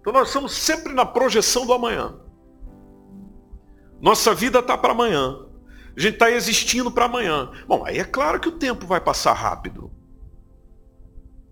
Então 0.00 0.12
nós 0.12 0.28
estamos 0.28 0.52
sempre 0.52 0.92
na 0.92 1.06
projeção 1.06 1.64
do 1.64 1.72
amanhã. 1.72 2.14
Nossa 3.98 4.34
vida 4.34 4.58
está 4.58 4.76
para 4.76 4.92
amanhã. 4.92 5.38
A 5.96 6.00
gente 6.00 6.14
está 6.14 6.30
existindo 6.30 6.90
para 6.90 7.06
amanhã. 7.06 7.50
Bom, 7.66 7.84
aí 7.86 7.98
é 7.98 8.04
claro 8.04 8.38
que 8.40 8.48
o 8.48 8.52
tempo 8.52 8.86
vai 8.86 9.00
passar 9.00 9.32
rápido. 9.32 9.90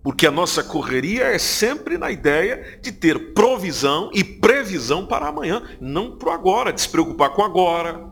Porque 0.01 0.25
a 0.25 0.31
nossa 0.31 0.63
correria 0.63 1.25
é 1.25 1.37
sempre 1.37 1.97
na 1.97 2.09
ideia 2.09 2.79
de 2.81 2.91
ter 2.91 3.33
provisão 3.33 4.09
e 4.13 4.23
previsão 4.23 5.05
para 5.05 5.27
amanhã, 5.27 5.61
não 5.79 6.17
para 6.17 6.29
o 6.29 6.31
agora, 6.31 6.71
de 6.71 6.81
se 6.81 6.89
preocupar 6.89 7.31
com 7.31 7.43
agora, 7.43 8.09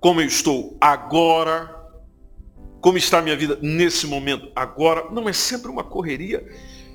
como 0.00 0.20
eu 0.20 0.26
estou 0.26 0.76
agora, 0.80 1.72
como 2.80 2.98
está 2.98 3.20
a 3.20 3.22
minha 3.22 3.36
vida 3.36 3.56
nesse 3.62 4.08
momento 4.08 4.50
agora. 4.56 5.08
Não, 5.12 5.28
é 5.28 5.32
sempre 5.32 5.70
uma 5.70 5.84
correria. 5.84 6.44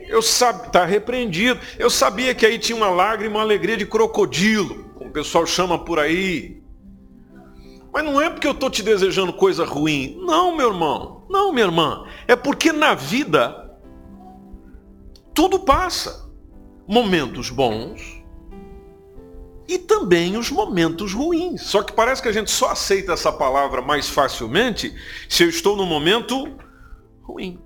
Eu 0.00 0.20
sabia, 0.20 0.66
está 0.66 0.84
repreendido. 0.84 1.58
Eu 1.78 1.88
sabia 1.88 2.34
que 2.34 2.44
aí 2.44 2.58
tinha 2.58 2.76
uma 2.76 2.90
lágrima, 2.90 3.36
uma 3.36 3.42
alegria 3.42 3.76
de 3.76 3.86
crocodilo, 3.86 4.90
como 4.94 5.08
o 5.08 5.12
pessoal 5.12 5.46
chama 5.46 5.78
por 5.78 5.98
aí. 5.98 6.62
Mas 7.92 8.04
não 8.04 8.20
é 8.20 8.30
porque 8.30 8.46
eu 8.46 8.52
estou 8.52 8.70
te 8.70 8.82
desejando 8.82 9.32
coisa 9.32 9.64
ruim. 9.64 10.18
Não, 10.20 10.56
meu 10.56 10.68
irmão. 10.68 11.21
Não, 11.32 11.50
minha 11.50 11.64
irmã, 11.64 12.06
é 12.28 12.36
porque 12.36 12.70
na 12.72 12.94
vida 12.94 13.74
tudo 15.32 15.58
passa. 15.58 16.30
Momentos 16.86 17.48
bons 17.48 18.22
e 19.66 19.78
também 19.78 20.36
os 20.36 20.50
momentos 20.50 21.14
ruins. 21.14 21.62
Só 21.62 21.82
que 21.82 21.94
parece 21.94 22.20
que 22.20 22.28
a 22.28 22.32
gente 22.32 22.50
só 22.50 22.72
aceita 22.72 23.12
essa 23.12 23.32
palavra 23.32 23.80
mais 23.80 24.10
facilmente 24.10 24.94
se 25.26 25.42
eu 25.42 25.48
estou 25.48 25.74
num 25.74 25.86
momento 25.86 26.54
ruim. 27.22 27.58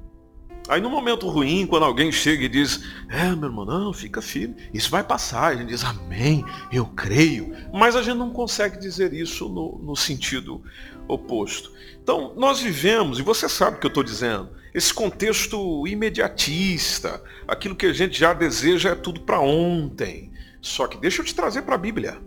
Aí 0.68 0.80
no 0.80 0.90
momento 0.90 1.28
ruim, 1.28 1.66
quando 1.66 1.84
alguém 1.84 2.12
chega 2.12 2.44
e 2.44 2.48
diz, 2.48 2.84
é 3.08 3.34
meu 3.34 3.48
irmão, 3.48 3.64
não, 3.64 3.92
fica 3.92 4.20
firme, 4.20 4.56
isso 4.74 4.90
vai 4.90 5.02
passar. 5.02 5.52
A 5.52 5.56
gente 5.56 5.68
diz, 5.68 5.84
amém, 5.84 6.44
eu 6.72 6.86
creio. 6.86 7.52
Mas 7.72 7.96
a 7.96 8.02
gente 8.02 8.16
não 8.16 8.30
consegue 8.30 8.78
dizer 8.78 9.12
isso 9.12 9.48
no, 9.48 9.78
no 9.78 9.96
sentido 9.96 10.62
oposto. 11.08 11.72
Então, 12.02 12.34
nós 12.36 12.60
vivemos, 12.60 13.18
e 13.18 13.22
você 13.22 13.48
sabe 13.48 13.76
o 13.76 13.80
que 13.80 13.86
eu 13.86 13.88
estou 13.88 14.02
dizendo, 14.02 14.50
esse 14.72 14.92
contexto 14.92 15.86
imediatista, 15.86 17.22
aquilo 17.48 17.74
que 17.74 17.86
a 17.86 17.92
gente 17.92 18.18
já 18.18 18.32
deseja 18.32 18.90
é 18.90 18.94
tudo 18.94 19.20
para 19.20 19.40
ontem. 19.40 20.32
Só 20.60 20.86
que 20.86 20.98
deixa 20.98 21.22
eu 21.22 21.24
te 21.24 21.34
trazer 21.34 21.62
para 21.62 21.76
a 21.76 21.78
Bíblia. 21.78 22.20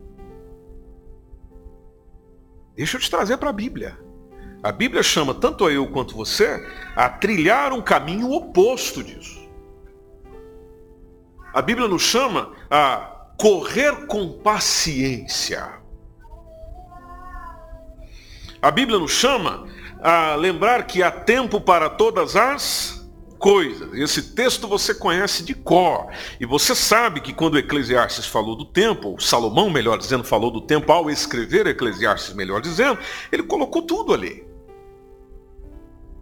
Deixa 2.76 2.98
eu 2.98 3.02
te 3.02 3.10
trazer 3.10 3.38
para 3.38 3.50
a 3.50 3.54
Bíblia. 3.54 3.98
A 4.64 4.72
Bíblia 4.72 5.04
chama 5.04 5.34
tanto 5.34 5.70
eu 5.70 5.88
quanto 5.88 6.16
você 6.16 6.66
a 6.96 7.10
trilhar 7.10 7.72
um 7.72 7.82
caminho 7.82 8.32
oposto 8.32 9.04
disso. 9.04 9.48
A 11.54 11.62
Bíblia 11.62 11.88
nos 11.88 12.02
chama 12.02 12.54
a 12.70 13.34
correr 13.38 14.06
com 14.08 14.40
paciência. 14.40 15.80
A 18.62 18.72
Bíblia 18.72 19.00
nos 19.00 19.12
chama 19.12 19.68
a 20.02 20.36
lembrar 20.36 20.86
que 20.86 21.02
há 21.02 21.10
tempo 21.10 21.62
para 21.62 21.90
todas 21.90 22.36
as 22.36 23.10
coisas. 23.38 23.94
Esse 23.94 24.34
texto 24.34 24.68
você 24.68 24.94
conhece 24.94 25.44
de 25.44 25.54
cor. 25.54 26.08
E 26.40 26.46
você 26.46 26.76
sabe 26.76 27.22
que 27.22 27.34
quando 27.34 27.58
Eclesiastes 27.58 28.26
falou 28.26 28.58
do 28.58 28.66
tempo, 28.66 29.16
Salomão, 29.20 29.70
melhor 29.70 29.98
dizendo, 29.98 30.26
falou 30.26 30.52
do 30.52 30.60
tempo 30.60 30.92
ao 30.92 31.10
escrever 31.10 31.68
Eclesiastes, 31.68 32.34
melhor 32.34 32.60
dizendo, 32.60 33.00
ele 33.32 33.44
colocou 33.44 33.82
tudo 33.82 34.14
ali. 34.14 34.46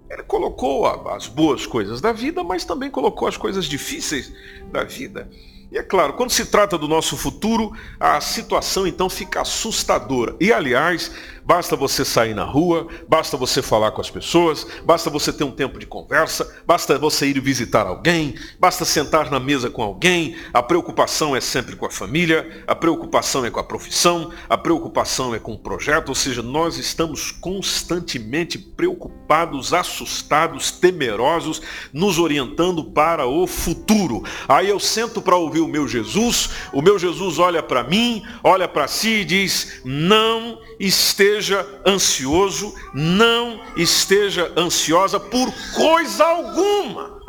Ele 0.10 0.24
colocou 0.24 0.86
as 0.86 1.28
boas 1.28 1.66
coisas 1.66 2.00
da 2.00 2.14
vida, 2.14 2.44
mas 2.44 2.64
também 2.64 2.90
colocou 2.90 3.28
as 3.28 3.36
coisas 3.36 3.66
difíceis 3.66 4.32
da 4.72 4.84
vida. 4.84 5.30
E 5.72 5.78
é 5.78 5.84
claro, 5.84 6.14
quando 6.14 6.32
se 6.32 6.46
trata 6.46 6.78
do 6.78 6.88
nosso 6.88 7.18
futuro, 7.18 7.74
a 8.00 8.22
situação 8.22 8.88
então 8.88 9.10
fica 9.10 9.42
assustadora. 9.42 10.36
E 10.40 10.52
aliás, 10.52 11.12
Basta 11.48 11.78
você 11.78 12.04
sair 12.04 12.34
na 12.34 12.44
rua, 12.44 12.90
basta 13.08 13.38
você 13.38 13.62
falar 13.62 13.92
com 13.92 14.02
as 14.02 14.10
pessoas, 14.10 14.68
basta 14.84 15.10
você 15.10 15.32
ter 15.32 15.46
um 15.46 15.52
tempo 15.52 15.80
de 15.80 15.86
conversa, 15.86 16.54
basta 16.66 17.00
você 17.00 17.26
ir 17.26 17.40
visitar 17.40 17.88
alguém, 17.88 18.36
basta 18.60 18.84
sentar 18.84 19.32
na 19.32 19.40
mesa 19.40 19.70
com 19.70 19.82
alguém. 19.82 20.36
A 20.54 20.62
preocupação 20.62 21.34
é 21.34 21.40
sempre 21.40 21.78
com 21.78 21.86
a 21.86 21.90
família, 21.90 22.66
a 22.68 22.76
preocupação 22.76 23.46
é 23.46 23.50
com 23.50 23.62
a 23.62 23.64
profissão, 23.64 24.30
a 24.50 24.58
preocupação 24.58 25.34
é 25.34 25.40
com 25.40 25.54
o 25.54 25.58
projeto, 25.58 26.10
ou 26.10 26.16
seja, 26.16 26.42
nós 26.42 26.78
estamos 26.78 27.32
constantemente 27.32 28.60
preocupados, 28.60 29.74
assustados, 29.74 30.70
temerosos, 30.70 31.62
nos 31.94 32.20
orientando 32.20 32.84
para 32.84 33.26
o 33.26 33.48
futuro. 33.48 34.22
Aí 34.50 34.68
eu 34.68 34.82
sento 34.82 35.22
para 35.22 35.38
ouvir 35.38 35.57
o 35.60 35.68
meu 35.68 35.88
Jesus, 35.88 36.50
o 36.74 36.82
meu 36.82 36.98
Jesus 36.98 37.40
olha 37.40 37.62
para 37.62 37.84
mim, 37.84 38.24
olha 38.44 38.68
para 38.68 38.88
si 38.88 39.22
e 39.22 39.26
diz: 39.26 39.82
Não 39.84 40.60
esteja 40.80 41.66
ansioso, 41.86 42.74
não 42.94 43.62
esteja 43.76 44.52
ansiosa 44.58 45.20
por 45.20 45.52
coisa 45.76 46.26
alguma. 46.26 47.22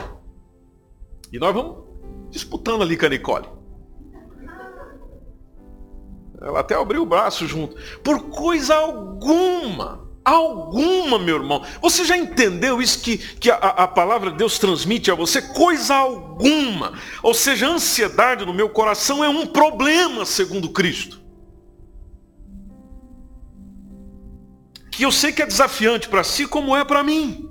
E 1.32 1.38
nós 1.38 1.54
vamos 1.54 1.84
disputando 2.30 2.82
ali 2.82 2.96
com 2.96 3.06
a 3.06 3.08
Nicole. 3.08 3.48
Ela 6.40 6.60
até 6.60 6.74
abriu 6.74 7.02
o 7.02 7.06
braço 7.06 7.46
junto. 7.46 7.76
Por 8.02 8.30
coisa 8.30 8.74
alguma. 8.74 10.07
Alguma, 10.28 11.18
meu 11.18 11.36
irmão. 11.36 11.64
Você 11.80 12.04
já 12.04 12.16
entendeu 12.16 12.82
isso 12.82 13.00
que, 13.00 13.16
que 13.16 13.50
a, 13.50 13.56
a 13.56 13.88
palavra 13.88 14.30
de 14.30 14.36
Deus 14.36 14.58
transmite 14.58 15.10
a 15.10 15.14
você? 15.14 15.40
Coisa 15.40 15.94
alguma. 15.94 16.92
Ou 17.22 17.32
seja, 17.32 17.66
a 17.66 17.70
ansiedade 17.70 18.44
no 18.44 18.52
meu 18.52 18.68
coração 18.68 19.24
é 19.24 19.28
um 19.28 19.46
problema, 19.46 20.26
segundo 20.26 20.68
Cristo. 20.68 21.28
que 24.98 25.04
eu 25.04 25.12
sei 25.12 25.30
que 25.30 25.40
é 25.40 25.46
desafiante 25.46 26.08
para 26.08 26.24
si, 26.24 26.44
como 26.44 26.76
é 26.76 26.84
para 26.84 27.04
mim. 27.04 27.47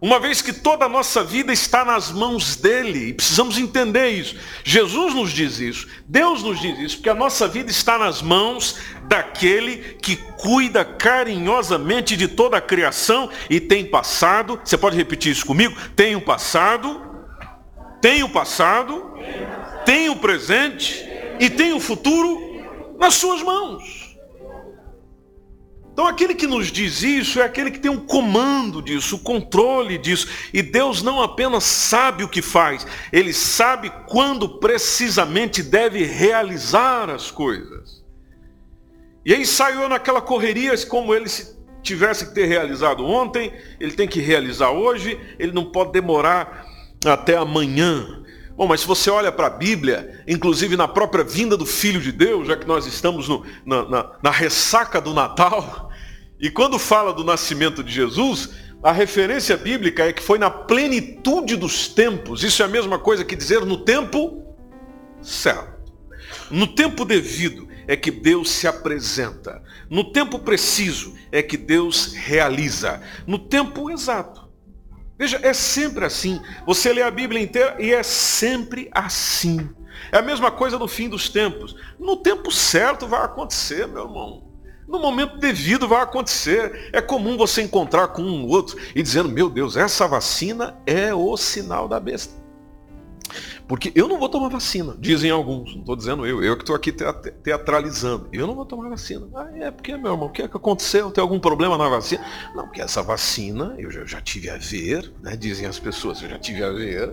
Uma 0.00 0.20
vez 0.20 0.40
que 0.40 0.52
toda 0.52 0.84
a 0.84 0.88
nossa 0.88 1.24
vida 1.24 1.52
está 1.52 1.84
nas 1.84 2.12
mãos 2.12 2.54
dele, 2.54 3.08
e 3.08 3.12
precisamos 3.12 3.58
entender 3.58 4.10
isso. 4.10 4.36
Jesus 4.62 5.12
nos 5.12 5.32
diz 5.32 5.58
isso, 5.58 5.88
Deus 6.06 6.42
nos 6.42 6.60
diz 6.60 6.78
isso, 6.78 6.96
porque 6.96 7.10
a 7.10 7.14
nossa 7.14 7.48
vida 7.48 7.70
está 7.70 7.98
nas 7.98 8.22
mãos 8.22 8.76
daquele 9.08 9.96
que 10.00 10.14
cuida 10.36 10.84
carinhosamente 10.84 12.16
de 12.16 12.28
toda 12.28 12.58
a 12.58 12.60
criação 12.60 13.28
e 13.50 13.58
tem 13.58 13.84
passado, 13.84 14.60
você 14.62 14.78
pode 14.78 14.96
repetir 14.96 15.32
isso 15.32 15.44
comigo? 15.44 15.76
Tem 15.96 16.14
o 16.14 16.20
passado, 16.20 17.00
tem 18.00 18.22
o 18.22 18.28
passado, 18.28 19.14
tem 19.84 20.08
o 20.08 20.16
presente 20.16 21.04
e 21.40 21.50
tem 21.50 21.72
o 21.72 21.80
futuro 21.80 22.38
nas 23.00 23.14
suas 23.14 23.42
mãos. 23.42 23.97
Então 25.98 26.06
aquele 26.06 26.32
que 26.32 26.46
nos 26.46 26.70
diz 26.70 27.02
isso 27.02 27.40
é 27.40 27.42
aquele 27.42 27.72
que 27.72 27.80
tem 27.80 27.90
um 27.90 27.98
comando 27.98 28.80
disso, 28.80 29.16
o 29.16 29.18
controle 29.18 29.98
disso. 29.98 30.28
E 30.54 30.62
Deus 30.62 31.02
não 31.02 31.20
apenas 31.20 31.64
sabe 31.64 32.22
o 32.22 32.28
que 32.28 32.40
faz, 32.40 32.86
ele 33.12 33.32
sabe 33.32 33.90
quando 34.06 34.60
precisamente 34.60 35.60
deve 35.60 36.04
realizar 36.04 37.10
as 37.10 37.32
coisas. 37.32 38.00
E 39.26 39.34
aí 39.34 39.44
saiu 39.44 39.88
naquela 39.88 40.20
correria 40.20 40.72
como 40.86 41.12
ele 41.12 41.28
se 41.28 41.58
tivesse 41.82 42.28
que 42.28 42.32
ter 42.32 42.46
realizado 42.46 43.04
ontem, 43.04 43.52
ele 43.80 43.90
tem 43.90 44.06
que 44.06 44.20
realizar 44.20 44.70
hoje, 44.70 45.18
ele 45.36 45.50
não 45.50 45.64
pode 45.64 45.90
demorar 45.90 46.64
até 47.04 47.36
amanhã. 47.36 48.22
Bom, 48.56 48.68
mas 48.68 48.82
se 48.82 48.86
você 48.86 49.10
olha 49.10 49.32
para 49.32 49.48
a 49.48 49.50
Bíblia, 49.50 50.22
inclusive 50.28 50.76
na 50.76 50.86
própria 50.86 51.24
vinda 51.24 51.56
do 51.56 51.66
Filho 51.66 52.00
de 52.00 52.12
Deus, 52.12 52.46
já 52.46 52.56
que 52.56 52.68
nós 52.68 52.86
estamos 52.86 53.28
no, 53.28 53.44
na, 53.66 53.88
na, 53.88 54.12
na 54.22 54.30
ressaca 54.30 55.00
do 55.00 55.12
Natal, 55.12 55.87
e 56.40 56.50
quando 56.50 56.78
fala 56.78 57.12
do 57.12 57.24
nascimento 57.24 57.82
de 57.82 57.92
Jesus, 57.92 58.50
a 58.82 58.92
referência 58.92 59.56
bíblica 59.56 60.04
é 60.04 60.12
que 60.12 60.22
foi 60.22 60.38
na 60.38 60.50
plenitude 60.50 61.56
dos 61.56 61.88
tempos. 61.88 62.44
Isso 62.44 62.62
é 62.62 62.64
a 62.64 62.68
mesma 62.68 62.98
coisa 62.98 63.24
que 63.24 63.34
dizer 63.34 63.64
no 63.64 63.78
tempo 63.78 64.44
certo. 65.20 65.92
No 66.50 66.66
tempo 66.66 67.04
devido 67.04 67.68
é 67.88 67.96
que 67.96 68.10
Deus 68.10 68.50
se 68.50 68.68
apresenta. 68.68 69.62
No 69.90 70.12
tempo 70.12 70.38
preciso 70.38 71.14
é 71.32 71.42
que 71.42 71.56
Deus 71.56 72.12
realiza. 72.12 73.02
No 73.26 73.38
tempo 73.38 73.90
exato. 73.90 74.48
Veja, 75.18 75.40
é 75.42 75.52
sempre 75.52 76.04
assim. 76.04 76.40
Você 76.64 76.92
lê 76.92 77.02
a 77.02 77.10
Bíblia 77.10 77.42
inteira 77.42 77.76
e 77.80 77.92
é 77.92 78.04
sempre 78.04 78.88
assim. 78.92 79.68
É 80.12 80.18
a 80.18 80.22
mesma 80.22 80.52
coisa 80.52 80.78
no 80.78 80.86
fim 80.86 81.08
dos 81.08 81.28
tempos. 81.28 81.74
No 81.98 82.16
tempo 82.16 82.52
certo 82.52 83.08
vai 83.08 83.24
acontecer, 83.24 83.88
meu 83.88 84.04
irmão. 84.04 84.47
No 84.88 84.98
momento 84.98 85.36
devido 85.36 85.86
vai 85.86 86.00
acontecer. 86.00 86.88
É 86.92 87.00
comum 87.00 87.36
você 87.36 87.62
encontrar 87.62 88.08
com 88.08 88.22
um 88.22 88.46
outro 88.46 88.78
e 88.94 89.02
dizendo, 89.02 89.28
meu 89.28 89.50
Deus, 89.50 89.76
essa 89.76 90.08
vacina 90.08 90.78
é 90.86 91.14
o 91.14 91.36
sinal 91.36 91.86
da 91.86 92.00
besta. 92.00 92.38
Porque 93.68 93.92
eu 93.94 94.08
não 94.08 94.18
vou 94.18 94.30
tomar 94.30 94.48
vacina, 94.48 94.96
dizem 94.98 95.30
alguns, 95.30 95.74
não 95.74 95.80
estou 95.80 95.94
dizendo 95.94 96.26
eu, 96.26 96.42
eu 96.42 96.56
que 96.56 96.62
estou 96.62 96.74
aqui 96.74 96.90
teatralizando. 96.90 98.26
Eu 98.32 98.46
não 98.46 98.54
vou 98.54 98.64
tomar 98.64 98.88
vacina. 98.88 99.28
Ah, 99.34 99.50
é 99.56 99.70
porque, 99.70 99.94
meu 99.94 100.12
irmão, 100.12 100.28
o 100.28 100.30
que 100.30 100.40
é 100.40 100.48
que 100.48 100.56
aconteceu? 100.56 101.10
Tem 101.10 101.20
algum 101.20 101.38
problema 101.38 101.76
na 101.76 101.86
vacina? 101.86 102.24
Não, 102.54 102.64
porque 102.64 102.80
essa 102.80 103.02
vacina 103.02 103.74
eu 103.78 103.90
já, 103.90 104.06
já 104.06 104.22
tive 104.22 104.48
a 104.48 104.56
ver, 104.56 105.12
né? 105.22 105.36
dizem 105.36 105.66
as 105.66 105.78
pessoas, 105.78 106.22
eu 106.22 106.30
já 106.30 106.38
tive 106.38 106.64
a 106.64 106.70
ver. 106.70 107.12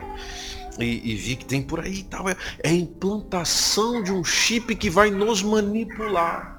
E, 0.80 1.12
e 1.12 1.16
vi 1.16 1.36
que 1.36 1.46
tem 1.46 1.62
por 1.62 1.82
aí 1.82 2.00
e 2.00 2.04
tal. 2.04 2.30
É, 2.30 2.38
é 2.64 2.70
a 2.70 2.74
implantação 2.74 4.02
de 4.02 4.14
um 4.14 4.24
chip 4.24 4.74
que 4.78 4.90
vai 4.90 5.12
nos 5.12 5.44
manipular 5.44 6.55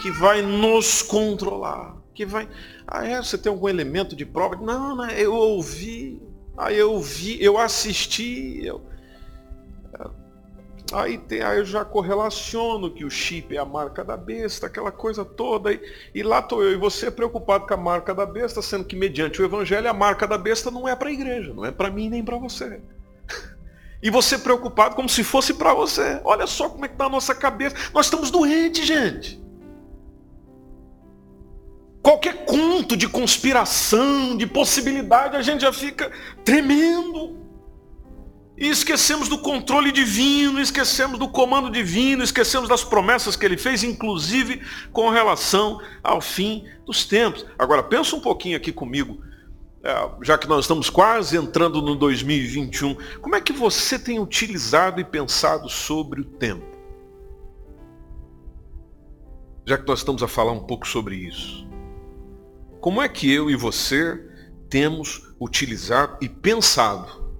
que 0.00 0.10
vai 0.10 0.42
nos 0.42 1.02
controlar, 1.02 1.96
que 2.14 2.24
vai. 2.26 2.48
Ah, 2.86 3.06
é, 3.06 3.16
você 3.16 3.38
tem 3.38 3.50
algum 3.50 3.68
elemento 3.68 4.14
de 4.14 4.24
prova? 4.24 4.56
Não, 4.56 4.96
não, 4.96 5.10
eu 5.10 5.34
ouvi, 5.34 6.22
aí 6.56 6.78
eu 6.78 7.00
vi, 7.00 7.42
eu 7.42 7.58
assisti, 7.58 8.64
eu... 8.64 8.82
É, 9.98 10.06
aí, 10.92 11.18
tem, 11.18 11.42
aí 11.42 11.58
eu 11.58 11.64
já 11.64 11.84
correlaciono 11.84 12.90
que 12.90 13.04
o 13.04 13.10
chip 13.10 13.56
é 13.56 13.58
a 13.58 13.64
marca 13.64 14.04
da 14.04 14.16
besta, 14.16 14.66
aquela 14.66 14.92
coisa 14.92 15.24
toda. 15.24 15.72
E, 15.72 15.80
e 16.14 16.22
lá 16.22 16.40
estou 16.40 16.62
eu 16.62 16.72
e 16.72 16.76
você 16.76 17.10
preocupado 17.10 17.66
com 17.66 17.74
a 17.74 17.78
marca 17.78 18.14
da 18.14 18.26
besta, 18.26 18.60
sendo 18.60 18.84
que 18.84 18.96
mediante 18.96 19.40
o 19.40 19.44
evangelho 19.44 19.88
a 19.88 19.94
marca 19.94 20.26
da 20.26 20.36
besta 20.36 20.70
não 20.70 20.86
é 20.86 20.94
para 20.94 21.08
a 21.08 21.12
igreja, 21.12 21.54
não 21.54 21.64
é 21.64 21.70
para 21.70 21.90
mim 21.90 22.08
nem 22.08 22.24
para 22.24 22.36
você. 22.36 22.80
E 24.02 24.10
você 24.10 24.36
preocupado 24.36 24.94
como 24.94 25.08
se 25.08 25.24
fosse 25.24 25.54
para 25.54 25.72
você. 25.72 26.20
Olha 26.24 26.46
só 26.46 26.68
como 26.68 26.84
é 26.84 26.88
que 26.88 26.92
está 26.92 27.06
a 27.06 27.08
nossa 27.08 27.34
cabeça. 27.34 27.74
Nós 27.94 28.04
estamos 28.04 28.30
doentes, 28.30 28.86
gente. 28.86 29.42
Qualquer 32.04 32.44
conto 32.44 32.98
de 32.98 33.08
conspiração, 33.08 34.36
de 34.36 34.46
possibilidade, 34.46 35.38
a 35.38 35.40
gente 35.40 35.62
já 35.62 35.72
fica 35.72 36.12
tremendo. 36.44 37.38
E 38.58 38.68
esquecemos 38.68 39.26
do 39.26 39.38
controle 39.38 39.90
divino, 39.90 40.60
esquecemos 40.60 41.18
do 41.18 41.26
comando 41.30 41.70
divino, 41.70 42.22
esquecemos 42.22 42.68
das 42.68 42.84
promessas 42.84 43.36
que 43.36 43.46
ele 43.46 43.56
fez, 43.56 43.82
inclusive 43.82 44.60
com 44.92 45.08
relação 45.08 45.80
ao 46.02 46.20
fim 46.20 46.66
dos 46.84 47.06
tempos. 47.06 47.46
Agora, 47.58 47.82
pensa 47.82 48.14
um 48.14 48.20
pouquinho 48.20 48.58
aqui 48.58 48.70
comigo, 48.70 49.22
é, 49.82 50.10
já 50.20 50.36
que 50.36 50.46
nós 50.46 50.66
estamos 50.66 50.90
quase 50.90 51.38
entrando 51.38 51.80
no 51.80 51.94
2021, 51.96 52.96
como 53.22 53.34
é 53.34 53.40
que 53.40 53.52
você 53.54 53.98
tem 53.98 54.20
utilizado 54.20 55.00
e 55.00 55.04
pensado 55.04 55.70
sobre 55.70 56.20
o 56.20 56.24
tempo? 56.24 56.66
Já 59.66 59.78
que 59.78 59.88
nós 59.88 60.00
estamos 60.00 60.22
a 60.22 60.28
falar 60.28 60.52
um 60.52 60.66
pouco 60.66 60.86
sobre 60.86 61.16
isso. 61.16 61.63
Como 62.84 63.00
é 63.00 63.08
que 63.08 63.32
eu 63.32 63.48
e 63.48 63.56
você 63.56 64.28
temos 64.68 65.34
utilizado 65.40 66.18
e 66.20 66.28
pensado? 66.28 67.32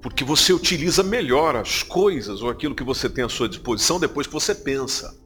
Porque 0.00 0.22
você 0.22 0.52
utiliza 0.52 1.02
melhor 1.02 1.56
as 1.56 1.82
coisas 1.82 2.42
ou 2.42 2.48
aquilo 2.48 2.76
que 2.76 2.84
você 2.84 3.10
tem 3.10 3.24
à 3.24 3.28
sua 3.28 3.48
disposição 3.48 3.98
depois 3.98 4.28
que 4.28 4.32
você 4.32 4.54
pensa. 4.54 5.20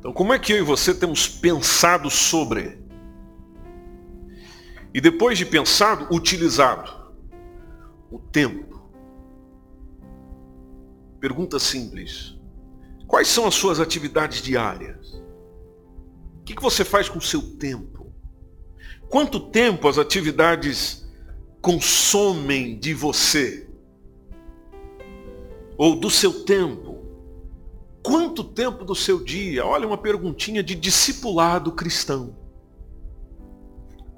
Então, 0.00 0.12
como 0.12 0.32
é 0.32 0.38
que 0.40 0.52
eu 0.52 0.58
e 0.58 0.62
você 0.62 0.92
temos 0.92 1.28
pensado 1.28 2.10
sobre? 2.10 2.76
E 4.92 5.00
depois 5.00 5.38
de 5.38 5.46
pensado, 5.46 6.12
utilizado. 6.12 6.90
O 8.10 8.18
tempo. 8.18 8.90
Pergunta 11.20 11.60
simples. 11.60 12.33
Quais 13.14 13.28
são 13.28 13.46
as 13.46 13.54
suas 13.54 13.78
atividades 13.78 14.42
diárias? 14.42 15.22
O 16.40 16.42
que 16.42 16.60
você 16.60 16.84
faz 16.84 17.08
com 17.08 17.20
o 17.20 17.22
seu 17.22 17.40
tempo? 17.40 18.12
Quanto 19.08 19.38
tempo 19.38 19.86
as 19.86 19.98
atividades 19.98 21.08
consomem 21.62 22.76
de 22.76 22.92
você? 22.92 23.68
Ou 25.78 25.94
do 25.94 26.10
seu 26.10 26.44
tempo? 26.44 27.04
Quanto 28.02 28.42
tempo 28.42 28.84
do 28.84 28.96
seu 28.96 29.22
dia? 29.22 29.64
Olha, 29.64 29.86
uma 29.86 29.96
perguntinha 29.96 30.60
de 30.60 30.74
discipulado 30.74 31.70
cristão. 31.70 32.36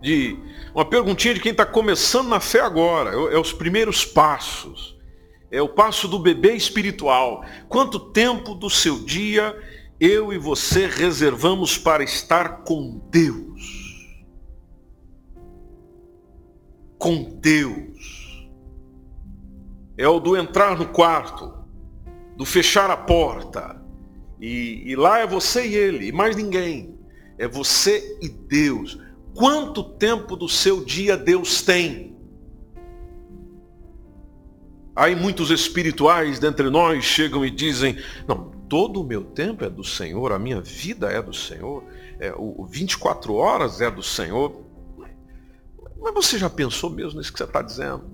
De 0.00 0.38
uma 0.74 0.86
perguntinha 0.86 1.34
de 1.34 1.40
quem 1.40 1.52
está 1.52 1.66
começando 1.66 2.28
na 2.28 2.40
fé 2.40 2.60
agora. 2.60 3.10
É, 3.10 3.34
é 3.34 3.38
os 3.38 3.52
primeiros 3.52 4.06
passos. 4.06 4.95
É 5.56 5.62
o 5.62 5.70
passo 5.70 6.06
do 6.06 6.18
bebê 6.18 6.52
espiritual. 6.52 7.42
Quanto 7.66 7.98
tempo 7.98 8.54
do 8.54 8.68
seu 8.68 8.98
dia 8.98 9.58
eu 9.98 10.30
e 10.30 10.36
você 10.36 10.86
reservamos 10.86 11.78
para 11.78 12.04
estar 12.04 12.58
com 12.58 13.00
Deus? 13.10 14.22
Com 16.98 17.38
Deus. 17.40 18.46
É 19.96 20.06
o 20.06 20.20
do 20.20 20.36
entrar 20.36 20.76
no 20.76 20.88
quarto, 20.88 21.50
do 22.36 22.44
fechar 22.44 22.90
a 22.90 22.96
porta. 22.98 23.82
E, 24.38 24.82
e 24.84 24.94
lá 24.94 25.20
é 25.20 25.26
você 25.26 25.66
e 25.66 25.74
ele, 25.74 26.08
e 26.08 26.12
mais 26.12 26.36
ninguém. 26.36 26.98
É 27.38 27.48
você 27.48 28.18
e 28.20 28.28
Deus. 28.28 29.00
Quanto 29.34 29.82
tempo 29.82 30.36
do 30.36 30.50
seu 30.50 30.84
dia 30.84 31.16
Deus 31.16 31.62
tem? 31.62 32.14
Aí 34.96 35.14
muitos 35.14 35.50
espirituais 35.50 36.38
dentre 36.38 36.70
nós 36.70 37.04
chegam 37.04 37.44
e 37.44 37.50
dizem, 37.50 37.98
não, 38.26 38.50
todo 38.66 39.02
o 39.02 39.04
meu 39.04 39.22
tempo 39.22 39.62
é 39.62 39.68
do 39.68 39.84
Senhor, 39.84 40.32
a 40.32 40.38
minha 40.38 40.58
vida 40.58 41.12
é 41.12 41.20
do 41.20 41.34
Senhor, 41.34 41.84
é, 42.18 42.32
o 42.34 42.64
24 42.64 43.34
horas 43.34 43.82
é 43.82 43.90
do 43.90 44.02
Senhor. 44.02 44.64
Mas 46.00 46.14
você 46.14 46.38
já 46.38 46.48
pensou 46.48 46.88
mesmo 46.88 47.18
nisso 47.18 47.30
que 47.30 47.38
você 47.38 47.44
está 47.44 47.60
dizendo? 47.60 48.10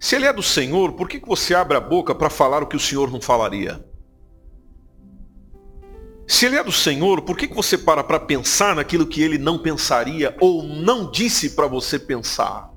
Se 0.00 0.16
ele 0.16 0.24
é 0.26 0.32
do 0.32 0.42
Senhor, 0.42 0.94
por 0.94 1.06
que 1.06 1.20
você 1.20 1.54
abre 1.54 1.76
a 1.76 1.80
boca 1.80 2.14
para 2.14 2.30
falar 2.30 2.62
o 2.62 2.66
que 2.66 2.76
o 2.76 2.80
Senhor 2.80 3.10
não 3.10 3.20
falaria? 3.20 3.84
Se 6.26 6.46
ele 6.46 6.56
é 6.56 6.64
do 6.64 6.72
Senhor, 6.72 7.20
por 7.22 7.36
que 7.36 7.46
você 7.46 7.76
para 7.76 8.02
para 8.02 8.18
pensar 8.18 8.74
naquilo 8.74 9.06
que 9.06 9.22
ele 9.22 9.36
não 9.36 9.58
pensaria 9.58 10.34
ou 10.40 10.62
não 10.62 11.10
disse 11.10 11.50
para 11.50 11.66
você 11.66 11.98
pensar? 11.98 12.71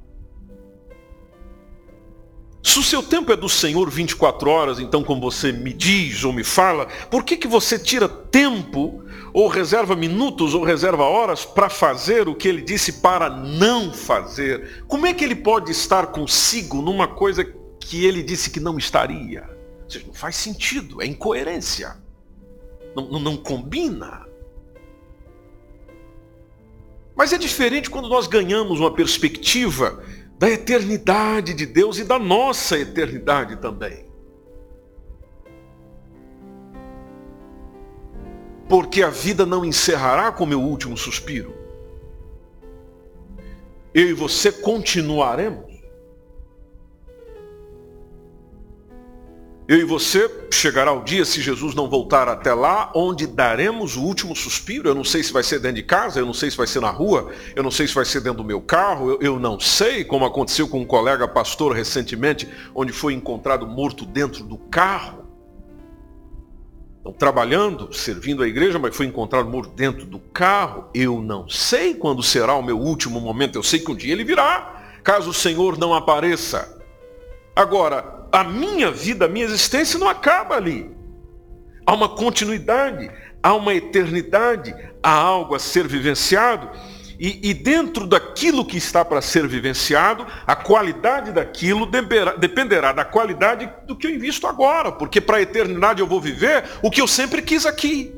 Se 2.65 2.80
o 2.80 2.84
seu 2.84 3.04
tempo 3.04 3.32
é 3.32 3.36
do 3.36 3.47
Senhor 3.47 3.88
24 3.91 4.49
horas, 4.49 4.80
então 4.80 5.04
como 5.04 5.21
você 5.21 5.51
me 5.51 5.71
diz 5.71 6.23
ou 6.23 6.34
me 6.34 6.43
fala, 6.43 6.88
por 7.12 7.23
que, 7.23 7.38
que 7.38 7.47
você 7.47 7.78
tira 7.78 8.10
tempo, 8.10 9.04
ou 9.32 9.47
reserva 9.47 9.95
minutos, 9.95 10.56
ou 10.56 10.63
reserva 10.63 11.04
horas 11.04 11.45
para 11.45 11.69
fazer 11.69 12.28
o 12.28 12.34
que 12.34 12.47
ele 12.47 12.63
disse 12.63 12.93
para 12.93 13.30
não 13.30 13.93
fazer? 13.93 14.84
Como 14.88 15.06
é 15.06 15.13
que 15.13 15.23
ele 15.23 15.36
pode 15.36 15.71
estar 15.71 16.08
consigo 16.08 16.82
numa 16.82 17.08
coisa 17.08 17.45
que 17.80 18.04
ele 18.04 18.23
disse 18.23 18.49
que 18.49 18.60
não 18.60 18.80
estaria? 18.80 19.47
Ou 19.84 19.89
seja, 19.91 20.08
não 20.08 20.13
faz 20.15 20.36
sentido, 20.36 21.04
é 21.04 21.06
incoerência. 21.06 21.95
Não, 22.95 23.08
não, 23.12 23.19
não 23.19 23.38
combina. 23.38 24.25
Mas 27.15 27.32
é 27.32 27.38
diferente 27.38 27.91
quando 27.91 28.10
nós 28.10 28.25
ganhamos 28.25 28.80
uma 28.80 28.91
perspectiva 28.91 30.04
da 30.38 30.50
eternidade 30.50 31.54
de 31.54 31.65
Deus 31.65 31.98
e 31.98 32.04
da 32.04 32.19
nossa 32.19 32.78
eternidade 32.78 33.56
também. 33.58 34.06
Porque 38.67 39.04
a 39.04 39.10
vida 39.10 39.45
não 39.45 39.63
encerrará 39.63 40.32
com 40.32 40.45
meu 40.45 40.62
último 40.62 40.98
suspiro. 40.98 41.54
Eu 43.93 44.10
e 44.10 44.13
você 44.13 44.52
continuaremos 44.52 45.75
Eu 49.67 49.80
e 49.80 49.84
você 49.84 50.30
chegará 50.51 50.93
o 50.93 51.04
dia, 51.04 51.25
se 51.25 51.41
Jesus 51.41 51.73
não 51.73 51.89
voltar 51.89 52.28
até 52.30 52.54
lá, 52.54 52.91
onde 52.93 53.25
daremos 53.25 53.95
o 53.95 54.04
último 54.04 54.36
suspiro. 54.36 54.88
Eu 54.88 54.93
não 54.93 55.04
sei 55.04 55.23
se 55.23 55.34
vai 55.34 55.41
ser 55.41 55.60
dentro 55.60 55.78
de 55.78 55.84
casa, 55.84 56.19
eu 56.19 56.25
não 56.25 56.36
sei 56.36 56.51
se 56.51 56.58
vai 56.58 56.67
ser 56.67 56.82
na 56.82 56.91
rua, 56.91 57.32
eu 57.56 57.63
não 57.63 57.71
sei 57.71 57.88
se 57.88 57.95
vai 57.95 58.06
ser 58.06 58.21
dentro 58.21 58.38
do 58.38 58.43
meu 58.43 58.62
carro, 58.62 59.10
eu, 59.10 59.21
eu 59.21 59.39
não 59.39 59.60
sei, 59.60 60.04
como 60.04 60.23
aconteceu 60.23 60.67
com 60.67 60.82
um 60.82 60.86
colega 60.86 61.28
pastor 61.28 61.73
recentemente, 61.75 62.47
onde 62.75 62.93
foi 62.93 63.13
encontrado 63.13 63.65
morto 63.65 64.06
dentro 64.06 64.43
do 64.43 64.56
carro. 64.56 65.25
Então, 66.99 67.12
trabalhando, 67.12 67.91
servindo 67.91 68.43
a 68.43 68.47
igreja, 68.47 68.78
mas 68.78 68.95
foi 68.95 69.08
encontrado 69.08 69.49
morto 69.49 69.71
dentro 69.73 70.06
do 70.06 70.19
carro. 70.19 70.89
Eu 70.93 71.19
não 71.21 71.49
sei 71.49 71.95
quando 71.95 72.21
será 72.21 72.54
o 72.54 72.62
meu 72.62 72.78
último 72.78 73.19
momento, 73.19 73.58
eu 73.58 73.63
sei 73.63 73.80
que 73.80 73.91
um 73.91 73.95
dia 73.95 74.13
ele 74.13 74.23
virá, 74.23 74.99
caso 75.04 75.32
o 75.32 75.34
Senhor 75.34 75.75
não 75.75 75.91
apareça. 75.91 76.80
Agora, 77.56 78.14
a 78.36 78.43
minha 78.43 78.91
vida, 78.91 79.26
a 79.26 79.30
minha 79.30 79.45
existência 79.45 79.98
não 79.98 80.10
acaba 80.10 80.56
ali. 80.56 80.91
Há 81.86 81.93
uma 81.93 82.10
continuidade, 82.10 83.10
há 83.41 83.54
uma 83.54 83.74
eternidade, 83.74 84.76
há 85.02 85.12
algo 85.12 85.56
a 85.56 85.60
ser 85.60 85.88
vivenciado. 85.88 86.69
E, 87.17 87.50
e 87.50 87.54
dentro 87.54 88.06
daquilo 88.06 88.65
que 88.65 88.76
está 88.76 89.06
para 89.06 89.21
ser 89.21 89.48
vivenciado, 89.48 90.28
a 90.45 90.54
qualidade 90.54 91.32
daquilo 91.32 91.86
dependerá, 91.86 92.91
da 92.91 93.06
qualidade 93.06 93.71
do 93.88 93.95
que 93.95 94.06
eu 94.06 94.12
invisto 94.12 94.48
agora, 94.48 94.91
porque 94.91 95.21
para 95.21 95.38
a 95.38 95.41
eternidade 95.41 96.02
eu 96.02 96.08
vou 96.08 96.19
viver 96.19 96.65
o 96.84 96.91
que 96.91 97.00
eu 97.00 97.08
sempre 97.08 97.41
quis 97.41 97.65
aqui. 97.65 98.13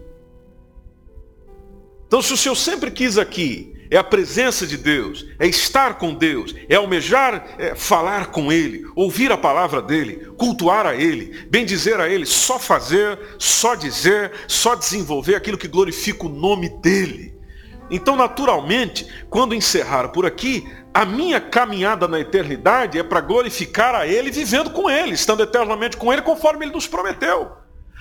Então, 2.07 2.23
se 2.23 2.33
o 2.33 2.37
Senhor 2.37 2.55
sempre 2.55 2.89
quis 2.89 3.19
aqui 3.19 3.76
é 3.89 3.97
a 3.97 4.03
presença 4.03 4.65
de 4.65 4.77
Deus, 4.77 5.25
é 5.39 5.47
estar 5.47 5.97
com 5.97 6.13
Deus, 6.13 6.55
é 6.67 6.75
almejar 6.75 7.55
é, 7.57 7.75
falar 7.75 8.27
com 8.27 8.51
Ele, 8.51 8.85
ouvir 8.95 9.31
a 9.31 9.37
palavra 9.37 9.81
dEle, 9.81 10.27
cultuar 10.37 10.85
a 10.85 10.95
Ele, 10.95 11.45
bendizer 11.49 11.99
a 11.99 12.09
Ele, 12.09 12.25
só 12.25 12.59
fazer, 12.59 13.19
só 13.37 13.75
dizer, 13.75 14.31
só 14.47 14.75
desenvolver 14.75 15.35
aquilo 15.35 15.57
que 15.57 15.67
glorifica 15.67 16.25
o 16.25 16.29
nome 16.29 16.69
dEle. 16.81 17.37
Então, 17.89 18.15
naturalmente, 18.15 19.07
quando 19.29 19.55
encerrar 19.55 20.09
por 20.09 20.25
aqui, 20.25 20.67
a 20.93 21.05
minha 21.05 21.39
caminhada 21.39 22.07
na 22.07 22.19
eternidade 22.19 22.99
é 22.99 23.03
para 23.03 23.21
glorificar 23.21 23.95
a 23.95 24.05
Ele 24.05 24.31
vivendo 24.31 24.71
com 24.71 24.89
Ele, 24.89 25.13
estando 25.13 25.43
eternamente 25.43 25.95
com 25.95 26.11
Ele, 26.11 26.21
conforme 26.21 26.65
Ele 26.65 26.73
nos 26.73 26.87
prometeu. 26.87 27.51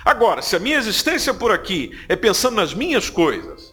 Agora, 0.05 0.43
se 0.43 0.57
a 0.57 0.59
minha 0.59 0.77
existência 0.77 1.35
por 1.35 1.51
aqui 1.51 1.97
é 2.09 2.17
pensando 2.17 2.57
nas 2.57 2.73
minhas 2.73 3.11
coisas, 3.11 3.66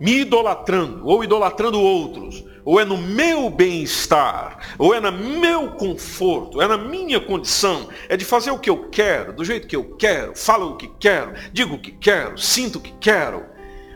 me 0.00 0.20
idolatrando, 0.20 1.06
ou 1.06 1.22
idolatrando 1.22 1.78
outros, 1.78 2.42
ou 2.64 2.80
é 2.80 2.84
no 2.84 2.96
meu 2.96 3.50
bem-estar, 3.50 4.74
ou 4.78 4.94
é 4.94 5.00
no 5.00 5.12
meu 5.12 5.72
conforto, 5.72 6.60
é 6.62 6.66
na 6.66 6.78
minha 6.78 7.20
condição, 7.20 7.88
é 8.08 8.16
de 8.16 8.24
fazer 8.24 8.50
o 8.50 8.58
que 8.58 8.70
eu 8.70 8.88
quero, 8.88 9.32
do 9.32 9.44
jeito 9.44 9.66
que 9.66 9.76
eu 9.76 9.84
quero, 9.96 10.34
falo 10.34 10.70
o 10.70 10.76
que 10.76 10.88
quero, 10.98 11.34
digo 11.52 11.74
o 11.74 11.78
que 11.78 11.92
quero, 11.92 12.38
sinto 12.38 12.76
o 12.76 12.80
que 12.80 12.92
quero, 13.00 13.44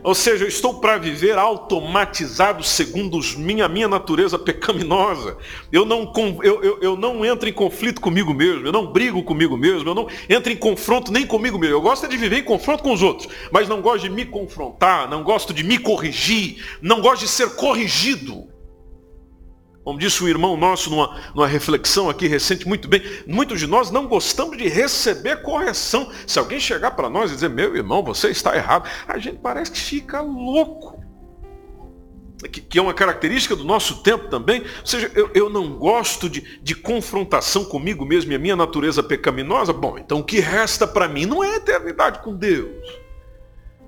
ou 0.05 0.13
seja, 0.13 0.43
eu 0.43 0.47
estou 0.47 0.75
para 0.75 0.99
viver 0.99 1.35
automatizado 1.35 2.63
segundo 2.63 3.19
minha, 3.37 3.67
minha 3.67 3.87
natureza 3.87 4.37
pecaminosa. 4.37 5.35
Eu 5.71 5.83
não, 5.83 6.13
eu, 6.43 6.63
eu, 6.63 6.79
eu 6.79 6.95
não 6.95 7.25
entro 7.25 7.49
em 7.49 7.53
conflito 7.53 7.99
comigo 7.99 8.31
mesmo, 8.31 8.67
eu 8.67 8.71
não 8.71 8.93
brigo 8.93 9.23
comigo 9.23 9.57
mesmo, 9.57 9.89
eu 9.89 9.95
não 9.95 10.07
entro 10.29 10.53
em 10.53 10.55
confronto 10.55 11.11
nem 11.11 11.25
comigo 11.25 11.57
mesmo. 11.57 11.75
Eu 11.75 11.81
gosto 11.81 12.07
de 12.07 12.17
viver 12.17 12.37
em 12.37 12.43
confronto 12.43 12.83
com 12.83 12.93
os 12.93 13.01
outros, 13.01 13.27
mas 13.51 13.67
não 13.67 13.81
gosto 13.81 14.03
de 14.03 14.11
me 14.11 14.25
confrontar, 14.25 15.09
não 15.09 15.23
gosto 15.23 15.51
de 15.51 15.63
me 15.63 15.79
corrigir, 15.79 16.63
não 16.83 17.01
gosto 17.01 17.21
de 17.21 17.27
ser 17.27 17.55
corrigido. 17.55 18.54
Como 19.85 19.99
disse 19.99 20.23
um 20.23 20.27
irmão 20.27 20.57
nosso 20.57 20.89
numa, 20.89 21.15
numa, 21.35 21.47
reflexão 21.47 22.09
aqui 22.09 22.27
recente, 22.27 22.67
muito 22.67 22.87
bem, 22.87 23.03
muitos 23.27 23.59
de 23.59 23.67
nós 23.67 23.91
não 23.91 24.07
gostamos 24.07 24.57
de 24.57 24.67
receber 24.67 25.43
correção. 25.43 26.11
Se 26.25 26.39
alguém 26.39 26.59
chegar 26.59 26.91
para 26.91 27.07
nós 27.07 27.29
e 27.29 27.35
dizer, 27.35 27.51
meu 27.51 27.75
irmão, 27.75 28.03
você 28.03 28.29
está 28.31 28.55
errado, 28.55 28.89
a 29.07 29.19
gente 29.19 29.37
parece 29.37 29.71
que 29.71 29.79
fica 29.79 30.21
louco. 30.21 30.99
Que, 32.51 32.61
que 32.61 32.79
é 32.79 32.81
uma 32.81 32.95
característica 32.95 33.55
do 33.55 33.63
nosso 33.63 34.01
tempo 34.01 34.27
também. 34.27 34.61
Ou 34.61 34.85
seja, 34.85 35.11
eu, 35.13 35.29
eu 35.35 35.49
não 35.51 35.77
gosto 35.77 36.27
de, 36.27 36.59
de 36.63 36.73
confrontação 36.73 37.63
comigo 37.63 38.03
mesmo 38.03 38.31
e 38.31 38.35
a 38.35 38.39
minha 38.39 38.55
natureza 38.55 39.03
pecaminosa. 39.03 39.71
Bom, 39.71 39.99
então 39.99 40.19
o 40.19 40.23
que 40.23 40.39
resta 40.39 40.87
para 40.87 41.07
mim 41.07 41.27
não 41.27 41.43
é 41.43 41.57
eternidade 41.57 42.23
com 42.23 42.35
Deus. 42.35 43.04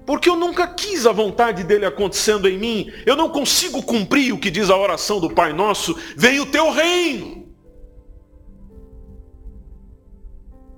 Porque 0.07 0.29
eu 0.29 0.37
nunca 0.37 0.65
quis 0.65 1.05
a 1.05 1.11
vontade 1.11 1.65
dele 1.65 1.85
acontecendo 1.85 2.47
em 2.47 2.57
mim. 2.57 2.89
Eu 3.05 3.17
não 3.17 3.27
consigo 3.27 3.83
cumprir 3.83 4.33
o 4.33 4.39
que 4.39 4.49
diz 4.49 4.69
a 4.69 4.77
oração 4.77 5.19
do 5.19 5.29
Pai 5.29 5.51
Nosso: 5.51 5.99
vem 6.15 6.39
o 6.39 6.45
teu 6.45 6.71
reino. 6.71 7.45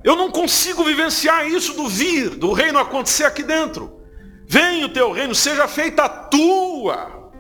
Eu 0.04 0.16
não 0.16 0.32
consigo 0.32 0.84
vivenciar 0.84 1.48
isso 1.48 1.74
do 1.74 1.88
vir, 1.88 2.32
do 2.32 2.54
reino 2.54 2.80
acontecer 2.80 3.26
aqui 3.26 3.44
dentro. 3.44 4.02
Vem 4.48 4.84
o 4.84 4.90
teu 4.90 5.12
reino, 5.12 5.36
seja 5.36 5.68
feita 5.68 6.06
a 6.06 6.10
tua. 6.10 7.32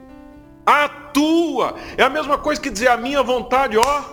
A 0.63 0.88
tua. 0.88 1.73
É 1.97 2.04
a 2.04 2.10
mesma 2.10 2.38
coisa 2.38 2.62
que 2.62 2.69
dizer 2.69 2.89
a 2.89 2.97
minha 2.97 3.23
vontade, 3.23 3.80
ó. 3.80 4.04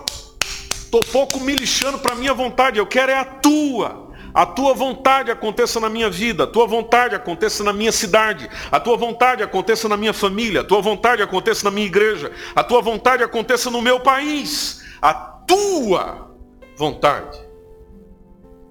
Tô 0.89 1.01
pouco 1.11 1.39
me 1.39 1.53
lixando 1.53 1.99
para 1.99 2.13
a 2.13 2.15
minha 2.15 2.33
vontade, 2.33 2.79
eu 2.79 2.87
quero 2.87 3.11
é 3.11 3.19
a 3.19 3.25
tua. 3.25 4.06
A 4.37 4.45
tua 4.45 4.71
vontade 4.71 5.31
aconteça 5.31 5.79
na 5.79 5.89
minha 5.89 6.11
vida, 6.11 6.43
a 6.43 6.47
tua 6.47 6.67
vontade 6.67 7.15
aconteça 7.15 7.63
na 7.63 7.73
minha 7.73 7.91
cidade, 7.91 8.47
a 8.71 8.79
tua 8.79 8.95
vontade 8.95 9.41
aconteça 9.41 9.89
na 9.89 9.97
minha 9.97 10.13
família, 10.13 10.61
a 10.61 10.63
tua 10.63 10.79
vontade 10.79 11.23
aconteça 11.23 11.63
na 11.63 11.71
minha 11.71 11.87
igreja, 11.87 12.31
a 12.55 12.63
tua 12.63 12.79
vontade 12.79 13.23
aconteça 13.23 13.71
no 13.71 13.81
meu 13.81 13.99
país. 13.99 14.83
A 15.01 15.11
tua 15.11 16.37
vontade. 16.75 17.35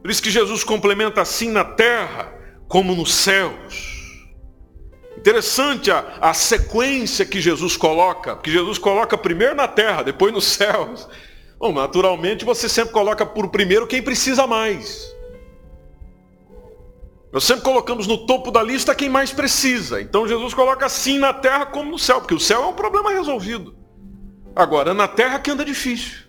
Por 0.00 0.09
isso 0.09 0.22
que 0.22 0.31
Jesus 0.31 0.62
complementa 0.62 1.20
assim 1.20 1.50
na 1.50 1.64
terra 1.64 2.33
como 2.68 2.94
nos 2.94 3.12
céus. 3.12 4.22
Interessante 5.18 5.90
a, 5.90 6.18
a 6.20 6.33
sequência 6.33 7.26
que 7.26 7.40
Jesus 7.40 7.76
coloca, 7.76 8.37
porque 8.37 8.52
Jesus 8.52 8.79
coloca 8.79 9.18
primeiro 9.18 9.57
na 9.57 9.66
terra, 9.66 10.05
depois 10.05 10.33
nos 10.33 10.44
céus. 10.44 11.09
Bom, 11.59 11.72
naturalmente 11.72 12.44
você 12.44 12.68
sempre 12.68 12.92
coloca 12.92 13.26
por 13.26 13.48
primeiro 13.48 13.88
quem 13.88 14.00
precisa 14.00 14.46
mais. 14.46 15.15
Nós 17.37 17.44
sempre 17.44 17.64
colocamos 17.64 18.07
no 18.07 18.25
topo 18.25 18.51
da 18.51 18.62
lista 18.62 18.94
quem 18.94 19.11
mais 19.11 19.31
precisa. 19.31 20.01
Então 20.01 20.27
Jesus 20.27 20.55
coloca 20.55 20.87
assim 20.87 21.18
na 21.18 21.35
terra 21.35 21.66
como 21.66 21.90
no 21.90 21.99
céu, 21.99 22.18
porque 22.18 22.33
o 22.33 22.40
céu 22.40 22.62
é 22.62 22.66
um 22.66 22.72
problema 22.72 23.11
resolvido. 23.11 23.77
Agora, 24.55 24.94
na 24.94 25.07
terra 25.07 25.38
que 25.38 25.51
anda 25.51 25.62
difícil. 25.62 26.20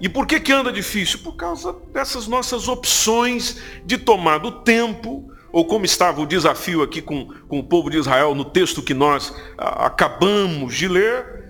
E 0.00 0.08
por 0.08 0.24
que, 0.24 0.38
que 0.38 0.52
anda 0.52 0.70
difícil? 0.70 1.18
Por 1.18 1.34
causa 1.34 1.72
dessas 1.92 2.28
nossas 2.28 2.68
opções 2.68 3.60
de 3.84 3.98
tomar 3.98 4.38
do 4.38 4.52
tempo, 4.62 5.28
ou 5.50 5.64
como 5.64 5.84
estava 5.84 6.20
o 6.20 6.26
desafio 6.26 6.80
aqui 6.80 7.02
com, 7.02 7.26
com 7.48 7.58
o 7.58 7.64
povo 7.64 7.90
de 7.90 7.98
Israel 7.98 8.36
no 8.36 8.44
texto 8.44 8.80
que 8.80 8.94
nós 8.94 9.34
a, 9.58 9.86
acabamos 9.86 10.76
de 10.76 10.86
ler, 10.86 11.49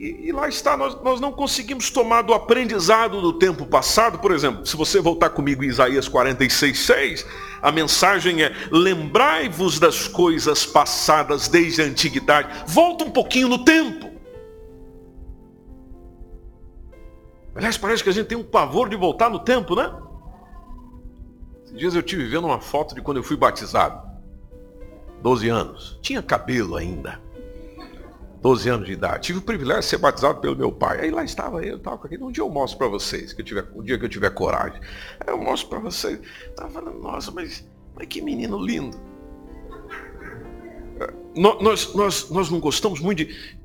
e, 0.00 0.28
e, 0.28 0.32
lá 0.32 0.48
está, 0.48 0.78
nós, 0.78 0.98
nós 1.02 1.20
não 1.20 1.30
conseguimos 1.30 1.90
tomar 1.90 2.22
do 2.22 2.32
aprendizado 2.32 3.20
do 3.20 3.34
tempo 3.34 3.66
passado. 3.66 4.18
Por 4.18 4.32
exemplo, 4.32 4.64
se 4.64 4.74
você 4.74 4.98
voltar 4.98 5.28
comigo 5.28 5.62
em 5.62 5.66
Isaías 5.66 6.08
46, 6.08 6.78
6, 6.78 7.26
a 7.60 7.70
mensagem 7.70 8.42
é: 8.42 8.50
lembrai-vos 8.70 9.78
das 9.78 10.08
coisas 10.08 10.64
passadas 10.64 11.48
desde 11.48 11.82
a 11.82 11.84
antiguidade. 11.84 12.48
Volta 12.66 13.04
um 13.04 13.10
pouquinho 13.10 13.46
no 13.48 13.62
tempo. 13.62 14.10
Aliás, 17.54 17.76
parece 17.76 18.02
que 18.02 18.08
a 18.08 18.12
gente 18.14 18.28
tem 18.28 18.38
um 18.38 18.42
pavor 18.42 18.88
de 18.88 18.96
voltar 18.96 19.28
no 19.28 19.40
tempo, 19.40 19.76
né? 19.76 19.94
Esses 21.62 21.78
dias 21.78 21.94
eu 21.94 22.02
tive 22.02 22.26
vendo 22.26 22.46
uma 22.46 22.58
foto 22.58 22.94
de 22.94 23.02
quando 23.02 23.18
eu 23.18 23.22
fui 23.22 23.36
batizado. 23.36 24.00
12 25.20 25.46
anos. 25.50 25.98
Tinha 26.00 26.22
cabelo 26.22 26.76
ainda. 26.76 27.20
12 28.40 28.68
anos 28.70 28.86
de 28.86 28.92
idade. 28.92 29.26
Tive 29.26 29.38
o 29.38 29.42
privilégio 29.42 29.82
de 29.82 29.86
ser 29.86 29.98
batizado 29.98 30.40
pelo 30.40 30.56
meu 30.56 30.72
pai. 30.72 31.00
Aí 31.00 31.10
lá 31.10 31.22
estava 31.22 31.62
eu, 31.62 31.78
tal, 31.78 31.94
aqui. 31.94 32.16
Um 32.16 32.32
dia 32.32 32.42
eu 32.42 32.48
mostro 32.48 32.78
para 32.78 32.88
vocês, 32.88 33.32
que 33.32 33.42
eu 33.42 33.44
tiver, 33.44 33.66
um 33.74 33.82
dia 33.82 33.98
que 33.98 34.04
eu 34.04 34.08
tiver 34.08 34.30
coragem. 34.30 34.80
Aí 35.20 35.28
eu 35.32 35.38
mostro 35.38 35.68
para 35.68 35.78
vocês. 35.78 36.18
Estava 36.48 36.70
falando, 36.70 36.98
nossa, 36.98 37.30
mas, 37.30 37.66
mas 37.94 38.06
que 38.06 38.22
menino 38.22 38.58
lindo. 38.58 38.98
É, 41.00 41.12
nós, 41.36 41.94
nós, 41.94 42.30
nós 42.30 42.50
não 42.50 42.60
gostamos 42.60 42.98
muito 42.98 43.18
de, 43.24 43.58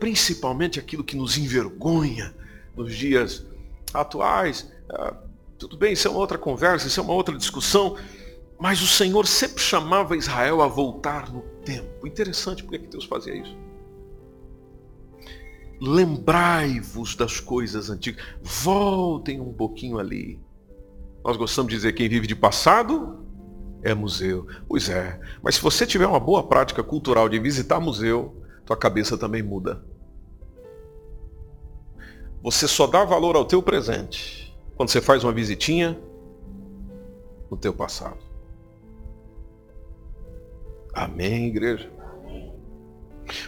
principalmente 0.00 0.80
aquilo 0.80 1.04
que 1.04 1.16
nos 1.16 1.36
envergonha 1.36 2.34
nos 2.74 2.94
dias 2.94 3.44
atuais. 3.92 4.72
É, 4.90 5.14
tudo 5.58 5.76
bem, 5.76 5.92
isso 5.92 6.08
é 6.08 6.10
uma 6.10 6.20
outra 6.20 6.38
conversa, 6.38 6.86
isso 6.86 6.98
é 6.98 7.02
uma 7.02 7.12
outra 7.12 7.36
discussão. 7.36 7.98
Mas 8.58 8.80
o 8.80 8.86
Senhor 8.86 9.26
sempre 9.26 9.62
chamava 9.62 10.16
Israel 10.16 10.62
a 10.62 10.68
voltar 10.68 11.30
no 11.30 11.42
tempo. 11.64 12.06
Interessante 12.06 12.62
porque 12.62 12.78
que 12.78 12.86
Deus 12.86 13.04
fazia 13.04 13.34
isso 13.34 13.61
lembrai-vos 15.82 17.16
das 17.16 17.40
coisas 17.40 17.90
antigas, 17.90 18.24
voltem 18.40 19.40
um 19.40 19.52
pouquinho 19.52 19.98
ali. 19.98 20.40
Nós 21.24 21.36
gostamos 21.36 21.70
de 21.70 21.76
dizer 21.76 21.92
quem 21.92 22.08
vive 22.08 22.26
de 22.28 22.36
passado 22.36 23.26
é 23.82 23.92
museu. 23.92 24.46
Pois 24.68 24.88
é, 24.88 25.20
mas 25.42 25.56
se 25.56 25.60
você 25.60 25.84
tiver 25.84 26.06
uma 26.06 26.20
boa 26.20 26.46
prática 26.46 26.84
cultural 26.84 27.28
de 27.28 27.36
visitar 27.40 27.80
museu, 27.80 28.40
tua 28.64 28.76
cabeça 28.76 29.18
também 29.18 29.42
muda. 29.42 29.84
Você 32.44 32.68
só 32.68 32.86
dá 32.86 33.04
valor 33.04 33.34
ao 33.34 33.44
teu 33.44 33.60
presente 33.60 34.56
quando 34.76 34.88
você 34.88 35.00
faz 35.00 35.24
uma 35.24 35.32
visitinha 35.32 35.98
no 37.50 37.56
teu 37.56 37.74
passado. 37.74 38.18
Amém, 40.94 41.46
igreja? 41.46 41.90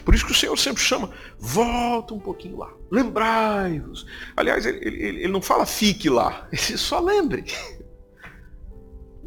Por 0.04 0.14
isso 0.14 0.24
que 0.24 0.32
o 0.32 0.34
Senhor 0.34 0.56
sempre 0.58 0.82
chama, 0.82 1.10
volta 1.38 2.14
um 2.14 2.18
pouquinho 2.18 2.58
lá, 2.58 2.72
lembrai-vos. 2.90 4.06
Aliás, 4.36 4.66
ele, 4.66 4.78
ele, 4.78 5.02
ele, 5.22 5.28
não 5.28 5.42
fala 5.42 5.66
fique 5.66 6.08
lá, 6.08 6.48
ele 6.52 6.78
só 6.78 7.00
lembre. 7.00 7.44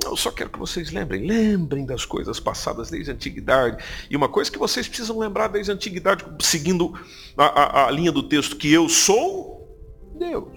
Eu 0.04 0.16
só 0.16 0.32
quero 0.32 0.50
que 0.52 0.60
vocês 0.60 0.92
lembrem, 0.92 1.26
lembrem 1.26 1.86
das 1.86 2.06
coisas 2.06 2.40
passadas 2.40 2.90
desde 2.90 3.12
a 3.12 3.14
antiguidade. 3.14 3.84
E 4.10 4.16
uma 4.16 4.30
coisa 4.30 4.50
que 4.50 4.60
vocês 4.60 4.88
precisam 4.88 5.18
lembrar 5.18 5.48
desde 5.48 5.72
a 5.72 5.76
antiguidade, 5.76 6.24
seguindo 6.40 6.94
a, 7.36 7.46
a, 7.46 7.88
a 7.88 7.92
linha 7.92 8.12
do 8.12 8.24
texto, 8.24 8.56
que 8.56 8.72
eu 8.72 8.88
sou 8.88 9.68
Deus. 10.18 10.48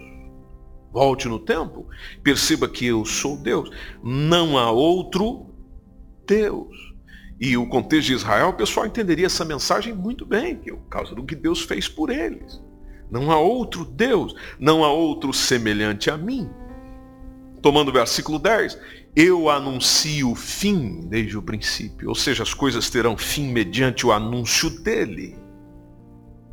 Volte 0.92 1.26
no 1.26 1.38
tempo, 1.38 1.88
perceba 2.22 2.68
que 2.68 2.84
eu 2.84 3.04
sou 3.04 3.36
Deus. 3.36 3.70
Não 4.02 4.58
há 4.58 4.70
outro 4.70 5.46
Deus 6.26 6.89
e 7.40 7.56
o 7.56 7.66
contexto 7.66 8.08
de 8.08 8.12
Israel, 8.12 8.50
o 8.50 8.54
pessoal 8.54 8.84
entenderia 8.84 9.24
essa 9.24 9.46
mensagem 9.46 9.94
muito 9.94 10.26
bem, 10.26 10.56
por 10.56 10.76
causa 10.90 11.14
do 11.14 11.24
que 11.24 11.34
Deus 11.34 11.62
fez 11.62 11.88
por 11.88 12.10
eles. 12.10 12.60
Não 13.10 13.32
há 13.32 13.38
outro 13.38 13.82
Deus, 13.82 14.34
não 14.58 14.84
há 14.84 14.92
outro 14.92 15.32
semelhante 15.32 16.10
a 16.10 16.18
mim. 16.18 16.50
Tomando 17.62 17.88
o 17.88 17.92
versículo 17.92 18.38
10, 18.38 18.78
eu 19.16 19.48
anuncio 19.48 20.30
o 20.30 20.34
fim 20.34 21.00
desde 21.08 21.38
o 21.38 21.42
princípio, 21.42 22.10
ou 22.10 22.14
seja, 22.14 22.42
as 22.42 22.52
coisas 22.52 22.90
terão 22.90 23.16
fim 23.16 23.50
mediante 23.50 24.06
o 24.06 24.12
anúncio 24.12 24.68
dele. 24.68 25.34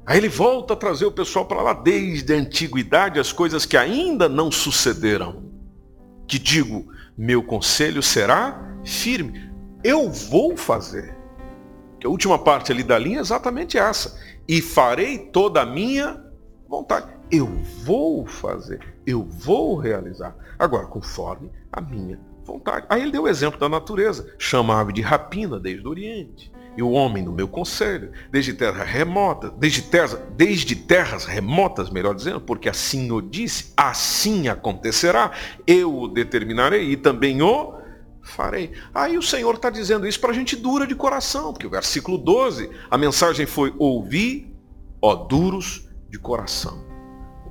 Aí 0.06 0.18
ele 0.18 0.30
volta 0.30 0.74
a 0.74 0.78
trazer 0.78 1.06
o 1.06 1.12
pessoal 1.12 1.46
para 1.46 1.62
lá 1.62 1.74
desde 1.74 2.34
a 2.34 2.38
antiguidade, 2.38 3.20
as 3.20 3.34
coisas 3.34 3.66
que 3.66 3.76
ainda 3.76 4.30
não 4.30 4.50
sucederão. 4.50 5.52
Que 6.26 6.40
digo, 6.40 6.88
meu 7.18 7.44
conselho 7.44 8.02
será 8.02 8.80
firme 8.86 9.47
eu 9.88 10.10
vou 10.10 10.58
fazer. 10.58 11.16
Que 11.98 12.06
a 12.06 12.10
última 12.10 12.38
parte 12.38 12.74
ali 12.74 12.84
da 12.84 13.00
linha 13.00 13.20
é 13.20 13.22
exatamente 13.22 13.78
essa. 13.78 14.20
E 14.46 14.62
farei 14.62 15.18
toda 15.18 15.62
a 15.62 15.66
minha 15.66 16.22
vontade. 16.68 17.08
Eu 17.32 17.48
vou 17.86 18.26
fazer, 18.26 18.82
eu 19.06 19.24
vou 19.24 19.78
realizar. 19.78 20.36
Agora, 20.60 20.88
conforme 20.88 21.50
a 21.72 21.80
minha 21.80 22.20
vontade. 22.44 22.86
Aí 22.90 23.02
ele 23.02 23.12
deu 23.12 23.24
o 23.24 23.28
exemplo 23.30 23.58
da 23.58 23.70
natureza. 23.70 24.34
Chama 24.38 24.76
a 24.76 24.82
ave 24.82 24.92
de 24.92 25.02
rapina 25.02 25.58
desde 25.58 25.88
o 25.88 25.90
Oriente. 25.90 26.52
E 26.76 26.84
o 26.84 26.92
homem 26.92 27.24
no 27.24 27.32
meu 27.32 27.48
conselho, 27.48 28.12
desde 28.30 28.54
terra 28.54 28.84
remota, 28.84 29.50
desde 29.50 29.82
terras, 29.82 30.20
desde 30.36 30.76
terras 30.76 31.26
remotas, 31.26 31.90
melhor 31.90 32.14
dizendo, 32.14 32.40
porque 32.40 32.70
assim 32.70 33.12
o 33.12 33.20
disse, 33.20 33.74
assim 33.76 34.48
acontecerá, 34.48 35.32
eu 35.66 35.92
o 35.92 36.08
determinarei 36.08 36.92
e 36.92 36.96
também 36.96 37.42
o 37.42 37.74
farei. 38.28 38.74
Aí 38.94 39.18
o 39.18 39.22
Senhor 39.22 39.56
está 39.56 39.70
dizendo 39.70 40.08
isso 40.08 40.20
para 40.20 40.32
a 40.32 40.34
gente 40.34 40.56
dura 40.56 40.86
de 40.86 40.96
coração, 40.96 41.54
porque 41.54 41.66
o 41.68 41.70
versículo 41.70 42.18
12, 42.18 42.70
a 42.90 42.98
mensagem 42.98 43.46
foi: 43.46 43.74
Ouvi, 43.78 44.54
ó 45.02 45.16
duros 45.16 45.88
de 46.10 46.20
coração. 46.20 46.86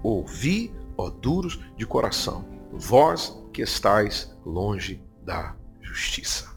Ouvi, 0.02 0.72
ó 0.96 1.10
duros 1.10 1.58
de 1.76 1.86
coração, 1.86 2.44
vós 2.72 3.36
que 3.52 3.62
estáis 3.62 4.32
longe 4.44 5.02
da 5.24 5.56
justiça. 5.80 6.54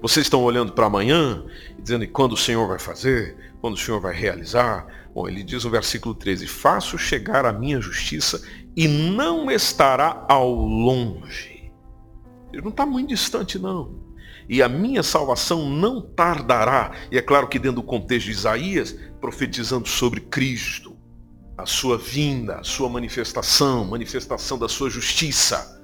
Vocês 0.00 0.26
estão 0.26 0.42
olhando 0.42 0.72
para 0.72 0.86
amanhã 0.86 1.44
e 1.78 1.80
dizendo 1.80 2.06
quando 2.08 2.32
o 2.32 2.36
Senhor 2.36 2.66
vai 2.66 2.78
fazer, 2.78 3.54
quando 3.60 3.74
o 3.74 3.78
Senhor 3.78 4.00
vai 4.00 4.12
realizar. 4.12 4.84
Bom, 5.14 5.28
ele 5.28 5.44
diz 5.44 5.64
no 5.64 5.70
versículo 5.70 6.12
13: 6.12 6.46
Faço 6.48 6.98
chegar 6.98 7.46
a 7.46 7.52
minha 7.52 7.80
justiça 7.80 8.42
e 8.76 8.88
não 8.88 9.50
estará 9.50 10.24
ao 10.28 10.52
longe 10.52 11.51
ele 12.52 12.62
não 12.62 12.70
está 12.70 12.84
muito 12.84 13.08
distante, 13.08 13.58
não. 13.58 14.12
E 14.48 14.62
a 14.62 14.68
minha 14.68 15.02
salvação 15.02 15.68
não 15.68 16.00
tardará. 16.00 16.92
E 17.10 17.16
é 17.16 17.22
claro 17.22 17.48
que 17.48 17.58
dentro 17.58 17.76
do 17.76 17.82
contexto 17.82 18.26
de 18.26 18.32
Isaías, 18.32 18.96
profetizando 19.20 19.88
sobre 19.88 20.20
Cristo, 20.20 20.96
a 21.56 21.64
sua 21.64 21.96
vinda, 21.96 22.56
a 22.56 22.64
sua 22.64 22.88
manifestação, 22.88 23.84
manifestação 23.84 24.58
da 24.58 24.68
sua 24.68 24.90
justiça. 24.90 25.80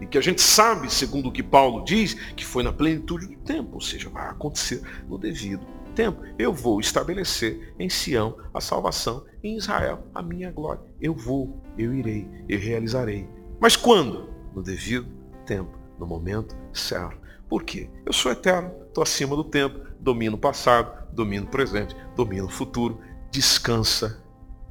E 0.00 0.06
que 0.06 0.18
a 0.18 0.20
gente 0.20 0.42
sabe, 0.42 0.92
segundo 0.92 1.28
o 1.28 1.32
que 1.32 1.42
Paulo 1.42 1.84
diz, 1.84 2.14
que 2.34 2.44
foi 2.44 2.62
na 2.62 2.72
plenitude 2.72 3.26
do 3.26 3.36
tempo, 3.36 3.74
ou 3.74 3.80
seja, 3.80 4.10
vai 4.10 4.28
acontecer 4.28 4.82
no 5.08 5.16
devido 5.16 5.64
tempo. 5.94 6.20
Eu 6.36 6.52
vou 6.52 6.80
estabelecer 6.80 7.74
em 7.78 7.88
Sião 7.88 8.36
a 8.52 8.60
salvação, 8.60 9.24
em 9.42 9.56
Israel 9.56 10.04
a 10.12 10.20
minha 10.20 10.50
glória. 10.50 10.82
Eu 11.00 11.14
vou, 11.14 11.62
eu 11.78 11.94
irei, 11.94 12.28
eu 12.48 12.58
realizarei. 12.58 13.28
Mas 13.60 13.76
quando? 13.76 14.28
No 14.52 14.62
devido 14.62 15.06
tempo 15.46 15.83
no 15.98 16.06
momento 16.06 16.56
certo. 16.72 17.18
Por 17.48 17.62
quê? 17.62 17.90
Eu 18.04 18.12
sou 18.12 18.32
eterno, 18.32 18.72
estou 18.86 19.02
acima 19.02 19.36
do 19.36 19.44
tempo, 19.44 19.80
domino 20.00 20.36
o 20.36 20.40
passado, 20.40 21.06
domino 21.12 21.46
o 21.46 21.50
presente, 21.50 21.94
domino 22.16 22.46
o 22.46 22.50
futuro. 22.50 23.00
Descansa, 23.30 24.22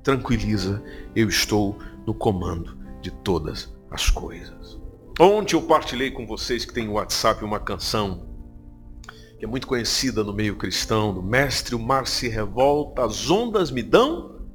tranquiliza, 0.03 0.83
eu 1.15 1.27
estou 1.27 1.77
no 2.05 2.13
comando 2.13 2.77
de 3.01 3.11
todas 3.11 3.73
as 3.91 4.09
coisas. 4.09 4.79
Ontem 5.19 5.55
eu 5.55 5.61
partilhei 5.61 6.11
com 6.11 6.25
vocês 6.25 6.65
que 6.65 6.73
tem 6.73 6.87
no 6.87 6.93
WhatsApp 6.93 7.43
uma 7.43 7.59
canção 7.59 8.33
que 9.37 9.45
é 9.45 9.47
muito 9.47 9.67
conhecida 9.67 10.23
no 10.23 10.33
meio 10.33 10.55
cristão, 10.55 11.13
do 11.13 11.21
mestre, 11.21 11.75
o 11.75 11.79
mar 11.79 12.07
se 12.07 12.29
revolta, 12.29 13.05
as 13.05 13.29
ondas 13.29 13.69
me 13.69 13.83
dão 13.83 14.47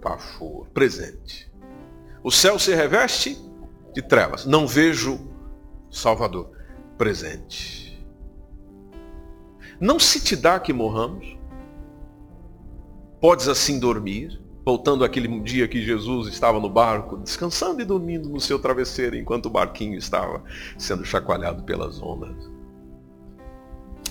pavor, 0.00 0.68
presente. 0.68 1.50
O 2.22 2.30
céu 2.30 2.56
se 2.56 2.72
reveste 2.72 3.36
de 3.92 4.00
trevas, 4.00 4.46
não 4.46 4.64
vejo 4.64 5.18
Salvador, 5.90 6.50
presente. 6.98 7.86
Não 9.80 9.98
se 9.98 10.22
te 10.22 10.34
dá 10.34 10.58
que 10.58 10.72
morramos, 10.72 11.36
podes 13.20 13.48
assim 13.48 13.78
dormir, 13.78 14.40
voltando 14.64 15.04
àquele 15.04 15.28
dia 15.40 15.68
que 15.68 15.82
Jesus 15.82 16.28
estava 16.28 16.58
no 16.58 16.68
barco, 16.68 17.16
descansando 17.18 17.80
e 17.80 17.84
dormindo 17.84 18.28
no 18.28 18.40
seu 18.40 18.58
travesseiro, 18.58 19.16
enquanto 19.16 19.46
o 19.46 19.50
barquinho 19.50 19.98
estava 19.98 20.42
sendo 20.78 21.04
chacoalhado 21.04 21.62
pelas 21.62 22.00
ondas. 22.00 22.50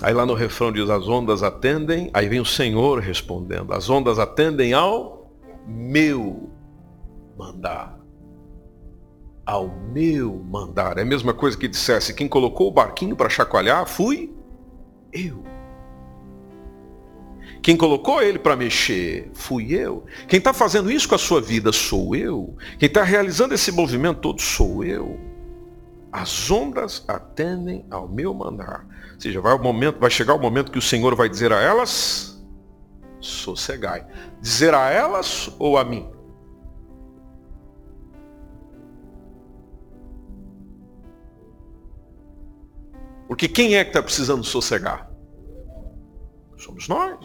Aí 0.00 0.12
lá 0.12 0.26
no 0.26 0.34
refrão 0.34 0.70
diz: 0.70 0.88
As 0.90 1.08
ondas 1.08 1.42
atendem, 1.42 2.10
aí 2.12 2.28
vem 2.28 2.40
o 2.40 2.44
Senhor 2.44 3.00
respondendo: 3.00 3.72
As 3.72 3.88
ondas 3.88 4.18
atendem 4.18 4.72
ao 4.72 5.30
meu 5.66 6.50
mandar. 7.36 7.95
Ao 9.46 9.68
meu 9.68 10.44
mandar. 10.50 10.98
É 10.98 11.02
a 11.02 11.06
mesma 11.06 11.32
coisa 11.32 11.56
que 11.56 11.68
dissesse: 11.68 12.12
Quem 12.12 12.28
colocou 12.28 12.68
o 12.68 12.72
barquinho 12.72 13.14
para 13.14 13.30
chacoalhar 13.30 13.86
fui 13.86 14.34
eu. 15.12 15.44
Quem 17.62 17.76
colocou 17.76 18.22
ele 18.22 18.38
para 18.38 18.54
mexer 18.54 19.30
fui 19.34 19.72
eu. 19.72 20.04
Quem 20.28 20.38
está 20.38 20.52
fazendo 20.52 20.90
isso 20.90 21.08
com 21.08 21.14
a 21.14 21.18
sua 21.18 21.40
vida 21.40 21.72
sou 21.72 22.14
eu. 22.14 22.56
Quem 22.78 22.86
está 22.86 23.02
realizando 23.02 23.54
esse 23.54 23.72
movimento 23.72 24.20
todo 24.20 24.40
sou 24.40 24.84
eu. 24.84 25.18
As 26.12 26.50
ondas 26.50 27.04
atendem 27.08 27.84
ao 27.90 28.08
meu 28.08 28.32
mandar. 28.32 28.86
Ou 29.14 29.20
seja, 29.20 29.40
vai, 29.40 29.52
o 29.54 29.62
momento, 29.62 29.98
vai 29.98 30.10
chegar 30.10 30.34
o 30.34 30.38
momento 30.38 30.70
que 30.70 30.78
o 30.78 30.82
Senhor 30.82 31.14
vai 31.14 31.28
dizer 31.28 31.52
a 31.52 31.60
elas, 31.60 32.40
sossegai. 33.20 34.06
Dizer 34.40 34.72
a 34.72 34.90
elas 34.90 35.50
ou 35.58 35.76
a 35.76 35.84
mim? 35.84 36.08
Porque 43.26 43.48
quem 43.48 43.76
é 43.76 43.84
que 43.84 43.90
está 43.90 44.02
precisando 44.02 44.44
sossegar? 44.44 45.10
Somos 46.56 46.88
nós. 46.88 47.18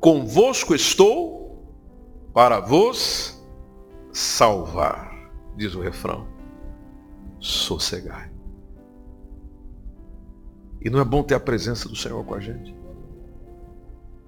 Convosco 0.00 0.74
estou 0.74 1.64
para 2.34 2.58
vos 2.58 3.40
salvar, 4.12 5.30
diz 5.56 5.74
o 5.74 5.80
refrão. 5.80 6.26
Sossegai. 7.38 8.30
E 10.80 10.90
não 10.90 11.00
é 11.00 11.04
bom 11.04 11.22
ter 11.22 11.34
a 11.34 11.40
presença 11.40 11.88
do 11.88 11.94
Senhor 11.94 12.24
com 12.24 12.34
a 12.34 12.40
gente? 12.40 12.74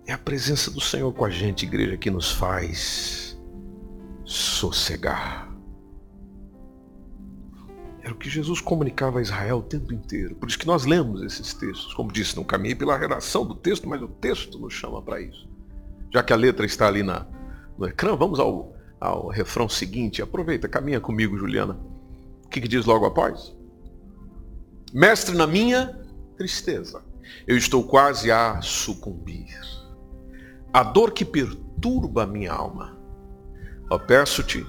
É 0.06 0.12
a 0.12 0.18
presença 0.18 0.70
do 0.70 0.80
Senhor 0.80 1.12
com 1.12 1.24
a 1.24 1.30
gente, 1.30 1.64
igreja, 1.64 1.96
que 1.96 2.10
nos 2.10 2.30
faz 2.30 3.40
sossegar. 4.24 5.53
Era 8.04 8.12
o 8.12 8.16
que 8.18 8.28
Jesus 8.28 8.60
comunicava 8.60 9.18
a 9.18 9.22
Israel 9.22 9.58
o 9.58 9.62
tempo 9.62 9.94
inteiro. 9.94 10.34
Por 10.34 10.46
isso 10.46 10.58
que 10.58 10.66
nós 10.66 10.84
lemos 10.84 11.22
esses 11.22 11.54
textos. 11.54 11.94
Como 11.94 12.12
disse, 12.12 12.36
não 12.36 12.44
caminhei 12.44 12.74
pela 12.74 12.98
redação 12.98 13.46
do 13.46 13.54
texto, 13.54 13.88
mas 13.88 14.02
o 14.02 14.08
texto 14.08 14.58
nos 14.58 14.74
chama 14.74 15.00
para 15.00 15.22
isso. 15.22 15.48
Já 16.12 16.22
que 16.22 16.30
a 16.30 16.36
letra 16.36 16.66
está 16.66 16.86
ali 16.86 17.02
na, 17.02 17.26
no 17.78 17.86
ecrã, 17.86 18.14
vamos 18.14 18.38
ao, 18.38 18.76
ao 19.00 19.28
refrão 19.28 19.70
seguinte. 19.70 20.20
Aproveita, 20.20 20.68
caminha 20.68 21.00
comigo, 21.00 21.38
Juliana. 21.38 21.80
O 22.44 22.48
que, 22.50 22.60
que 22.60 22.68
diz 22.68 22.84
logo 22.84 23.06
após? 23.06 23.56
Mestre, 24.92 25.34
na 25.34 25.46
minha 25.46 25.98
tristeza, 26.36 27.02
eu 27.46 27.56
estou 27.56 27.84
quase 27.84 28.30
a 28.30 28.60
sucumbir. 28.60 29.58
A 30.74 30.82
dor 30.82 31.12
que 31.12 31.24
perturba 31.24 32.24
a 32.24 32.26
minha 32.26 32.52
alma. 32.52 32.98
Ó, 33.88 33.98
peço-te, 33.98 34.62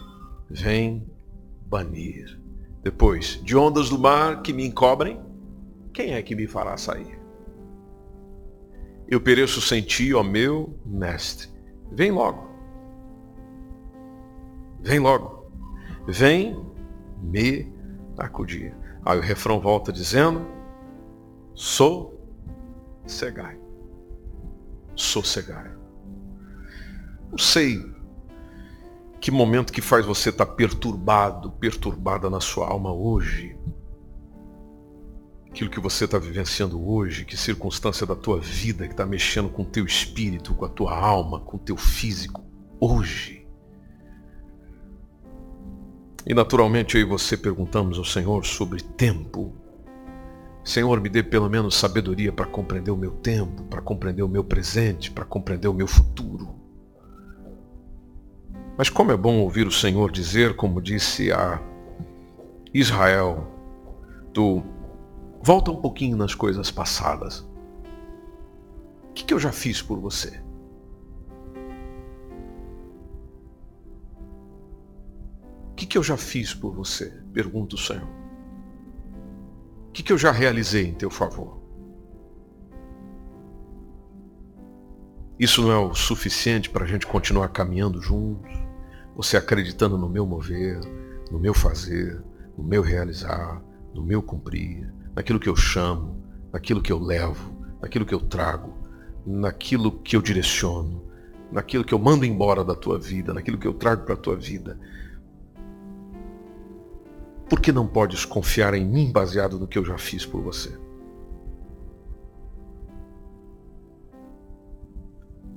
vem 0.49 1.05
banir. 1.67 2.44
Depois, 2.85 3.41
de 3.43 3.57
ondas 3.57 3.89
do 3.89 3.97
mar 3.97 4.43
que 4.43 4.53
me 4.53 4.63
encobrem, 4.63 5.19
quem 5.91 6.13
é 6.13 6.21
que 6.21 6.35
me 6.35 6.45
fará 6.45 6.77
sair? 6.77 7.19
Eu 9.07 9.19
pereço 9.19 9.59
sem 9.59 9.81
ti, 9.81 10.13
ó 10.13 10.21
meu 10.21 10.79
mestre. 10.85 11.49
Vem 11.91 12.11
logo. 12.11 12.47
Vem 14.81 14.99
logo. 14.99 15.51
Vem 16.07 16.63
me 17.23 17.73
acudir. 18.19 18.75
Aí 19.03 19.17
o 19.17 19.21
refrão 19.21 19.59
volta 19.59 19.91
dizendo: 19.91 20.45
Sossegai. 21.55 22.13
Sossegai. 24.95 25.71
Não 27.31 27.39
sei 27.39 27.94
que 29.25 29.31
momento 29.31 29.73
que 29.73 29.81
faz 29.81 30.05
você 30.05 30.29
estar 30.29 30.45
tá 30.45 30.51
perturbado, 30.53 31.49
perturbada 31.53 32.29
na 32.29 32.39
sua 32.39 32.67
alma 32.67 32.93
hoje 32.93 33.57
aquilo 35.49 35.67
que 35.67 35.79
você 35.79 36.05
está 36.05 36.19
vivenciando 36.19 36.87
hoje, 36.87 37.25
que 37.25 37.35
circunstância 37.35 38.05
da 38.05 38.15
tua 38.15 38.39
vida 38.39 38.85
que 38.85 38.93
está 38.93 39.03
mexendo 39.03 39.49
com 39.49 39.63
o 39.63 39.65
teu 39.65 39.83
espírito, 39.83 40.53
com 40.53 40.63
a 40.63 40.69
tua 40.69 40.95
alma, 40.95 41.39
com 41.39 41.57
o 41.57 41.59
teu 41.59 41.75
físico, 41.75 42.43
hoje. 42.79 43.47
E 46.23 46.31
naturalmente 46.31 46.95
eu 46.95 47.01
e 47.01 47.05
você 47.05 47.35
perguntamos 47.35 47.97
ao 47.97 48.05
Senhor 48.05 48.45
sobre 48.45 48.83
tempo. 48.83 49.55
Senhor, 50.63 51.01
me 51.01 51.09
dê 51.09 51.23
pelo 51.23 51.49
menos 51.49 51.73
sabedoria 51.73 52.31
para 52.31 52.45
compreender 52.45 52.91
o 52.91 52.97
meu 52.97 53.13
tempo, 53.13 53.63
para 53.63 53.81
compreender 53.81 54.21
o 54.21 54.29
meu 54.29 54.43
presente, 54.43 55.09
para 55.09 55.25
compreender 55.25 55.67
o 55.67 55.73
meu 55.73 55.87
futuro. 55.87 56.64
Mas 58.77 58.89
como 58.89 59.11
é 59.11 59.17
bom 59.17 59.39
ouvir 59.39 59.67
o 59.67 59.71
Senhor 59.71 60.11
dizer, 60.11 60.55
como 60.55 60.81
disse 60.81 61.31
a 61.31 61.61
Israel, 62.73 63.47
do 64.33 64.63
Volta 65.45 65.69
um 65.69 65.79
pouquinho 65.79 66.17
nas 66.17 66.33
coisas 66.33 66.71
passadas. 66.71 67.47
O 69.03 69.13
que, 69.13 69.23
que 69.23 69.31
eu 69.31 69.39
já 69.39 69.51
fiz 69.51 69.79
por 69.79 69.99
você? 69.99 70.41
O 75.69 75.75
que, 75.75 75.85
que 75.85 75.99
eu 75.99 76.01
já 76.01 76.17
fiz 76.17 76.51
por 76.51 76.73
você? 76.73 77.11
Pergunta 77.31 77.75
o 77.75 77.77
Senhor. 77.77 78.09
O 79.87 79.91
que, 79.91 80.01
que 80.01 80.11
eu 80.11 80.17
já 80.17 80.31
realizei 80.31 80.87
em 80.87 80.95
teu 80.95 81.11
favor? 81.11 81.61
Isso 85.37 85.61
não 85.61 85.71
é 85.71 85.77
o 85.77 85.93
suficiente 85.93 86.71
para 86.71 86.85
a 86.85 86.87
gente 86.87 87.05
continuar 87.05 87.49
caminhando 87.49 88.01
juntos? 88.01 88.64
Você 89.15 89.37
acreditando 89.37 89.97
no 89.97 90.09
meu 90.09 90.25
mover, 90.25 90.79
no 91.31 91.39
meu 91.39 91.53
fazer, 91.53 92.21
no 92.57 92.63
meu 92.63 92.81
realizar, 92.81 93.61
no 93.93 94.03
meu 94.03 94.21
cumprir, 94.21 94.93
naquilo 95.15 95.39
que 95.39 95.47
eu 95.47 95.55
chamo, 95.55 96.21
naquilo 96.51 96.81
que 96.81 96.91
eu 96.91 96.99
levo, 96.99 97.55
naquilo 97.81 98.05
que 98.05 98.13
eu 98.13 98.19
trago, 98.19 98.73
naquilo 99.25 99.91
que 99.91 100.15
eu 100.15 100.21
direciono, 100.21 101.05
naquilo 101.51 101.85
que 101.85 101.93
eu 101.93 101.99
mando 101.99 102.25
embora 102.25 102.63
da 102.63 102.75
tua 102.75 102.99
vida, 102.99 103.33
naquilo 103.33 103.57
que 103.57 103.67
eu 103.67 103.73
trago 103.73 104.03
para 104.03 104.15
a 104.15 104.17
tua 104.17 104.35
vida. 104.35 104.77
Por 107.49 107.61
que 107.61 107.71
não 107.71 107.87
podes 107.87 108.25
confiar 108.25 108.73
em 108.73 108.85
mim 108.85 109.11
baseado 109.11 109.57
no 109.59 109.67
que 109.67 109.77
eu 109.77 109.85
já 109.85 109.97
fiz 109.97 110.25
por 110.25 110.41
você? 110.41 110.77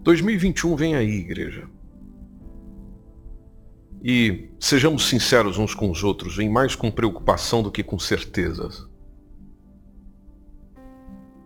2021 0.03 0.77
vem 0.77 0.95
aí, 0.95 1.19
igreja. 1.19 1.69
E 4.03 4.51
sejamos 4.61 5.09
sinceros 5.09 5.59
uns 5.59 5.75
com 5.75 5.91
os 5.91 6.05
outros, 6.05 6.37
vem 6.37 6.49
mais 6.49 6.77
com 6.77 6.91
preocupação 6.91 7.63
do 7.63 7.71
que 7.71 7.83
com 7.83 7.99
certezas. 7.99 8.87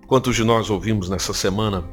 Quantos 0.07 0.37
de 0.37 0.45
nós 0.45 0.69
ouvimos 0.69 1.09
nessa 1.09 1.33
semana 1.33 1.89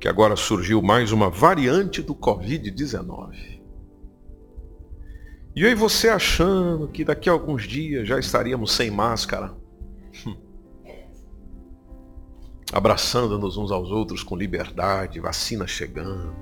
que 0.00 0.08
agora 0.08 0.36
surgiu 0.36 0.80
mais 0.80 1.12
uma 1.12 1.28
variante 1.28 2.00
do 2.00 2.14
Covid-19? 2.14 3.58
E 5.54 5.66
aí 5.66 5.74
você 5.74 6.08
achando 6.08 6.88
que 6.88 7.04
daqui 7.04 7.28
a 7.28 7.32
alguns 7.32 7.64
dias 7.64 8.08
já 8.08 8.18
estaríamos 8.18 8.72
sem 8.72 8.90
máscara, 8.90 9.54
abraçando-nos 12.72 13.56
uns 13.56 13.70
aos 13.70 13.90
outros 13.90 14.22
com 14.22 14.36
liberdade, 14.36 15.20
vacina 15.20 15.66
chegando, 15.66 16.34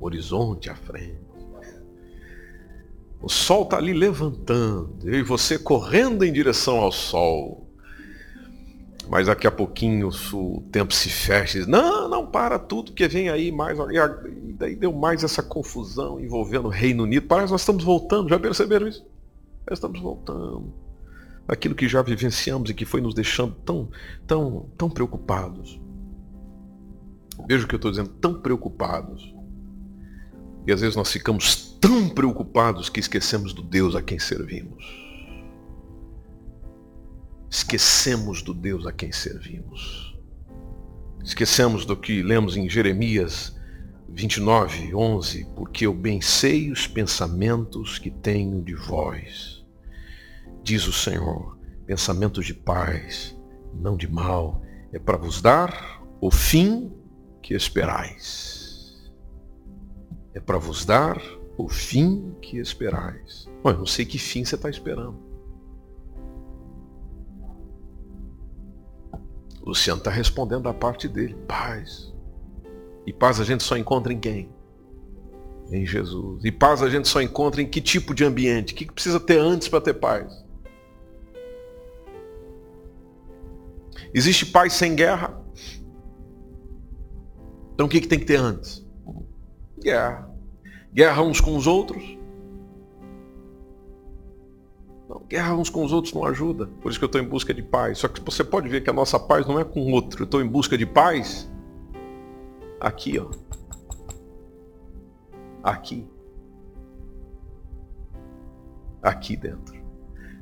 horizonte 0.00 0.68
à 0.68 0.74
frente. 0.74 1.27
O 3.20 3.28
sol 3.28 3.64
está 3.64 3.76
ali 3.78 3.92
levantando, 3.92 4.96
eu 5.02 5.18
e 5.18 5.22
você 5.22 5.58
correndo 5.58 6.24
em 6.24 6.32
direção 6.32 6.78
ao 6.78 6.92
sol. 6.92 7.68
Mas 9.08 9.26
daqui 9.26 9.46
a 9.46 9.50
pouquinho 9.50 10.10
o 10.34 10.60
tempo 10.70 10.92
se 10.92 11.08
fecha. 11.08 11.64
Não, 11.66 12.08
não, 12.08 12.26
para 12.26 12.58
tudo 12.58 12.92
que 12.92 13.08
vem 13.08 13.30
aí 13.30 13.50
mais. 13.50 13.78
E 13.78 14.52
daí 14.52 14.76
deu 14.76 14.92
mais 14.92 15.24
essa 15.24 15.42
confusão 15.42 16.20
envolvendo 16.20 16.66
o 16.66 16.70
Reino 16.70 17.04
Unido. 17.04 17.26
Parece 17.26 17.50
nós 17.50 17.62
estamos 17.62 17.82
voltando, 17.82 18.28
já 18.28 18.38
perceberam 18.38 18.86
isso? 18.86 19.04
Nós 19.68 19.78
estamos 19.78 19.98
voltando. 19.98 20.74
Aquilo 21.48 21.74
que 21.74 21.88
já 21.88 22.02
vivenciamos 22.02 22.68
e 22.68 22.74
que 22.74 22.84
foi 22.84 23.00
nos 23.00 23.14
deixando 23.14 23.54
tão, 23.64 23.88
tão, 24.26 24.68
tão 24.76 24.90
preocupados. 24.90 25.80
Veja 27.48 27.64
o 27.64 27.68
que 27.68 27.74
eu 27.74 27.78
estou 27.78 27.90
dizendo, 27.90 28.10
tão 28.10 28.34
preocupados. 28.34 29.34
E 30.68 30.72
às 30.72 30.82
vezes 30.82 30.94
nós 30.94 31.10
ficamos 31.10 31.78
tão 31.80 32.10
preocupados 32.10 32.90
que 32.90 33.00
esquecemos 33.00 33.54
do 33.54 33.62
Deus 33.62 33.96
a 33.96 34.02
quem 34.02 34.18
servimos. 34.18 34.84
Esquecemos 37.48 38.42
do 38.42 38.52
Deus 38.52 38.86
a 38.86 38.92
quem 38.92 39.10
servimos. 39.10 40.14
Esquecemos 41.24 41.86
do 41.86 41.96
que 41.96 42.22
lemos 42.22 42.54
em 42.54 42.68
Jeremias 42.68 43.56
29, 44.10 44.94
11, 44.94 45.46
porque 45.56 45.86
eu 45.86 45.94
bem 45.94 46.20
sei 46.20 46.70
os 46.70 46.86
pensamentos 46.86 47.98
que 47.98 48.10
tenho 48.10 48.60
de 48.60 48.74
vós, 48.74 49.64
diz 50.62 50.86
o 50.86 50.92
Senhor, 50.92 51.58
pensamentos 51.86 52.44
de 52.44 52.52
paz, 52.52 53.34
não 53.72 53.96
de 53.96 54.06
mal, 54.06 54.60
é 54.92 54.98
para 54.98 55.16
vos 55.16 55.40
dar 55.40 56.02
o 56.20 56.30
fim 56.30 56.92
que 57.42 57.54
esperais. 57.54 58.57
É 60.38 60.40
para 60.40 60.56
vos 60.56 60.84
dar 60.84 61.20
o 61.56 61.68
fim 61.68 62.32
que 62.40 62.58
esperais. 62.58 63.48
Bom, 63.60 63.70
eu 63.70 63.78
não 63.78 63.86
sei 63.86 64.04
que 64.04 64.20
fim 64.20 64.44
você 64.44 64.54
está 64.54 64.70
esperando. 64.70 65.18
Luciano 69.60 69.98
está 69.98 70.12
respondendo 70.12 70.68
a 70.68 70.72
parte 70.72 71.08
dele. 71.08 71.34
Paz. 71.48 72.14
E 73.04 73.12
paz 73.12 73.40
a 73.40 73.44
gente 73.44 73.64
só 73.64 73.76
encontra 73.76 74.12
em 74.12 74.20
quem? 74.20 74.48
Em 75.72 75.84
Jesus. 75.84 76.44
E 76.44 76.52
paz 76.52 76.82
a 76.82 76.88
gente 76.88 77.08
só 77.08 77.20
encontra 77.20 77.60
em 77.60 77.66
que 77.66 77.80
tipo 77.80 78.14
de 78.14 78.24
ambiente? 78.24 78.74
O 78.74 78.76
que 78.76 78.86
precisa 78.86 79.18
ter 79.18 79.40
antes 79.40 79.66
para 79.66 79.80
ter 79.80 79.94
paz? 79.94 80.46
Existe 84.14 84.46
paz 84.46 84.72
sem 84.72 84.94
guerra? 84.94 85.36
Então 87.74 87.86
o 87.86 87.88
que, 87.88 88.00
que 88.00 88.06
tem 88.06 88.20
que 88.20 88.24
ter 88.24 88.36
antes? 88.38 88.86
Guerra. 89.82 90.27
Guerra 90.98 91.22
uns 91.22 91.40
com 91.40 91.56
os 91.56 91.68
outros? 91.68 92.18
Não, 95.08 95.22
guerra 95.28 95.54
uns 95.54 95.70
com 95.70 95.84
os 95.84 95.92
outros 95.92 96.12
não 96.12 96.24
ajuda. 96.24 96.66
Por 96.80 96.90
isso 96.90 96.98
que 96.98 97.04
eu 97.04 97.06
estou 97.06 97.20
em 97.20 97.28
busca 97.28 97.54
de 97.54 97.62
paz. 97.62 97.98
Só 97.98 98.08
que 98.08 98.20
você 98.20 98.42
pode 98.42 98.68
ver 98.68 98.80
que 98.80 98.90
a 98.90 98.92
nossa 98.92 99.16
paz 99.16 99.46
não 99.46 99.60
é 99.60 99.64
com 99.64 99.78
o 99.78 99.92
outro. 99.92 100.22
Eu 100.22 100.24
estou 100.24 100.42
em 100.42 100.48
busca 100.48 100.76
de 100.76 100.84
paz 100.84 101.48
aqui, 102.80 103.16
ó. 103.16 103.30
Aqui. 105.62 106.04
Aqui 109.00 109.36
dentro. 109.36 109.80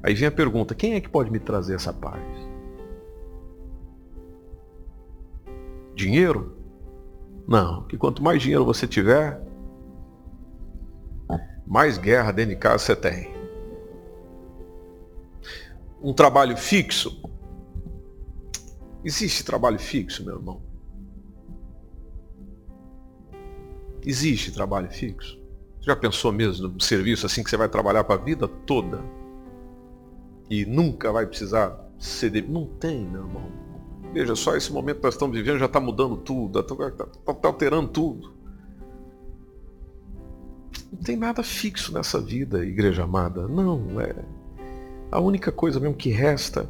Aí 0.02 0.14
vem 0.14 0.28
a 0.28 0.32
pergunta: 0.32 0.74
quem 0.74 0.94
é 0.94 1.02
que 1.02 1.08
pode 1.10 1.30
me 1.30 1.38
trazer 1.38 1.74
essa 1.74 1.92
paz? 1.92 2.24
Dinheiro? 5.94 6.56
Não, 7.46 7.82
que 7.82 7.98
quanto 7.98 8.22
mais 8.22 8.40
dinheiro 8.40 8.64
você 8.64 8.88
tiver, 8.88 9.45
mais 11.66 11.98
guerra 11.98 12.32
dentro 12.32 12.54
de 12.54 12.56
casa 12.56 12.84
você 12.84 12.96
tem 12.96 13.36
um 16.06 16.12
trabalho 16.12 16.56
fixo? 16.56 17.20
Existe 19.04 19.44
trabalho 19.44 19.78
fixo, 19.78 20.24
meu 20.24 20.36
irmão? 20.36 20.62
Existe 24.04 24.52
trabalho 24.52 24.88
fixo? 24.88 25.36
Já 25.80 25.96
pensou 25.96 26.32
mesmo 26.32 26.68
no 26.68 26.80
serviço 26.80 27.26
assim 27.26 27.42
que 27.42 27.50
você 27.50 27.56
vai 27.56 27.68
trabalhar 27.68 28.04
para 28.04 28.20
a 28.20 28.24
vida 28.24 28.46
toda? 28.46 29.02
E 30.48 30.64
nunca 30.64 31.10
vai 31.10 31.26
precisar 31.26 31.76
ceder? 31.98 32.48
Não 32.48 32.66
tem, 32.66 33.04
meu 33.04 33.22
irmão. 33.22 33.50
Veja 34.12 34.36
só, 34.36 34.56
esse 34.56 34.72
momento 34.72 34.98
que 34.98 35.04
nós 35.04 35.14
estamos 35.14 35.36
vivendo 35.36 35.58
já 35.58 35.66
está 35.66 35.80
mudando 35.80 36.16
tudo, 36.16 36.60
está 36.60 36.74
tá, 36.74 37.06
tá, 37.06 37.34
tá 37.34 37.48
alterando 37.48 37.88
tudo. 37.88 38.35
Não 40.92 40.98
tem 41.02 41.16
nada 41.16 41.42
fixo 41.42 41.92
nessa 41.92 42.20
vida, 42.20 42.64
igreja 42.64 43.04
amada. 43.04 43.46
Não, 43.48 44.00
é 44.00 44.14
a 45.10 45.20
única 45.20 45.52
coisa 45.52 45.78
mesmo 45.80 45.94
que 45.94 46.10
resta 46.10 46.68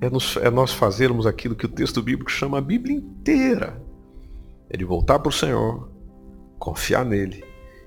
é, 0.00 0.08
nos, 0.08 0.36
é 0.36 0.50
nós 0.50 0.72
fazermos 0.72 1.26
aquilo 1.26 1.56
que 1.56 1.66
o 1.66 1.68
texto 1.68 2.02
bíblico 2.02 2.30
chama 2.30 2.58
a 2.58 2.62
Bíblia 2.62 2.96
inteira. 2.96 3.82
É 4.70 4.76
de 4.76 4.84
voltar 4.84 5.18
para 5.18 5.28
o 5.28 5.32
Senhor, 5.32 5.90
confiar 6.58 7.04
nele 7.04 7.42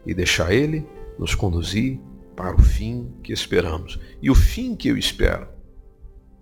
e 0.06 0.14
deixar 0.14 0.52
ele 0.54 0.86
nos 1.18 1.36
conduzir 1.36 2.00
para 2.36 2.56
o 2.56 2.62
fim 2.62 3.14
que 3.24 3.32
esperamos. 3.32 4.00
E 4.22 4.30
o 4.30 4.36
fim 4.36 4.76
que 4.76 4.90
eu 4.90 4.98
espero 4.98 5.48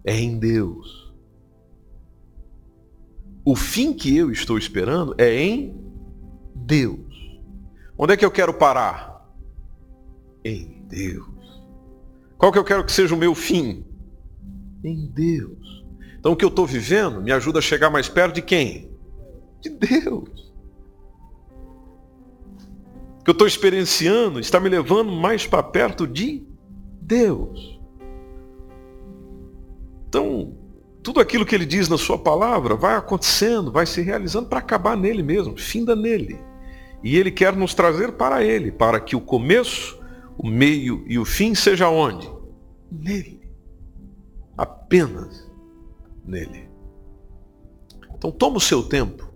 é 0.04 0.18
em 0.18 0.38
Deus. 0.38 1.14
O 3.44 3.56
fim 3.56 3.94
que 3.94 4.16
eu 4.16 4.32
estou 4.32 4.58
esperando 4.58 5.14
é 5.18 5.42
em 5.42 5.76
Deus. 6.56 7.09
Onde 8.02 8.14
é 8.14 8.18
que 8.18 8.24
eu 8.24 8.32
quero 8.32 8.54
parar? 8.54 9.30
Em 10.46 10.86
Deus. 10.88 11.28
Qual 12.38 12.50
que 12.50 12.58
eu 12.58 12.64
quero 12.64 12.86
que 12.86 12.94
seja 12.94 13.14
o 13.14 13.18
meu 13.18 13.36
fim? 13.36 13.86
Em 14.82 15.06
Deus. 15.08 15.84
Então 16.18 16.32
o 16.32 16.36
que 16.36 16.46
eu 16.46 16.50
estou 16.50 16.66
vivendo 16.66 17.22
me 17.22 17.34
ajuda 17.34 17.60
a 17.60 17.62
chegar 17.62 17.90
mais 17.90 18.08
perto 18.08 18.36
de 18.36 18.42
quem? 18.42 18.90
De 19.60 19.70
Deus. 19.70 20.54
O 23.20 23.24
que 23.26 23.30
eu 23.30 23.34
estou 23.34 23.46
experienciando 23.46 24.40
está 24.40 24.62
me 24.62 24.70
levando 24.70 25.12
mais 25.12 25.46
para 25.46 25.62
perto 25.62 26.08
de 26.08 26.48
Deus. 27.02 27.82
Então, 30.08 30.58
tudo 31.04 31.20
aquilo 31.20 31.46
que 31.46 31.54
ele 31.54 31.66
diz 31.66 31.90
na 31.90 31.98
sua 31.98 32.18
palavra 32.18 32.76
vai 32.76 32.96
acontecendo, 32.96 33.74
vai 33.74 33.86
se 33.86 34.02
realizando 34.02 34.48
para 34.48 34.60
acabar 34.60 34.96
nele 34.96 35.22
mesmo, 35.22 35.58
finda 35.58 35.98
nele. 35.98 36.48
E 37.04 37.16
ele 37.18 37.32
quer 37.32 37.56
nos 37.56 37.74
trazer 37.74 38.14
para 38.14 38.44
ele, 38.44 38.72
para 38.72 39.00
que 39.00 39.16
o 39.16 39.22
começo 39.22 40.00
o 40.38 40.48
meio 40.48 41.04
e 41.06 41.20
o 41.20 41.26
fim 41.26 41.54
seja 41.54 41.90
onde? 41.90 42.30
Nele. 42.90 43.42
Apenas 44.58 45.52
nele. 46.26 46.70
Então 48.14 48.32
toma 48.32 48.58
o 48.58 48.62
seu 48.62 48.84
tempo 48.84 49.32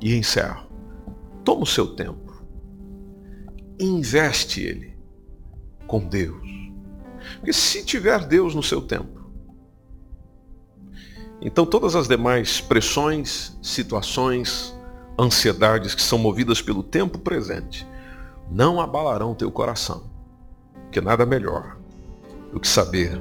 e 0.00 0.16
encerro. 0.16 0.66
Toma 1.44 1.62
o 1.62 1.66
seu 1.66 1.94
tempo. 1.94 2.42
Investe 3.78 4.60
ele 4.60 4.96
com 5.86 6.00
Deus. 6.00 6.48
Porque 7.36 7.52
se 7.52 7.84
tiver 7.84 8.26
Deus 8.26 8.54
no 8.54 8.62
seu 8.62 8.82
tempo, 8.82 9.30
então 11.40 11.64
todas 11.64 11.94
as 11.94 12.08
demais 12.08 12.60
pressões, 12.60 13.56
situações, 13.62 14.76
ansiedades 15.18 15.94
que 15.94 16.02
são 16.02 16.18
movidas 16.18 16.62
pelo 16.62 16.82
tempo 16.82 17.18
presente, 17.18 17.86
não 18.50 18.80
abalarão 18.80 19.34
teu 19.34 19.50
coração, 19.50 20.04
porque 20.84 21.00
nada 21.00 21.26
melhor 21.26 21.76
do 22.52 22.60
que 22.60 22.68
saber 22.68 23.20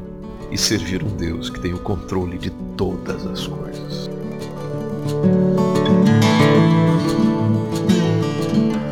e 0.51 0.57
servir 0.57 1.03
um 1.03 1.15
Deus 1.15 1.49
que 1.49 1.59
tem 1.59 1.73
o 1.73 1.79
controle 1.79 2.37
de 2.37 2.49
todas 2.77 3.25
as 3.25 3.47
coisas. 3.47 4.09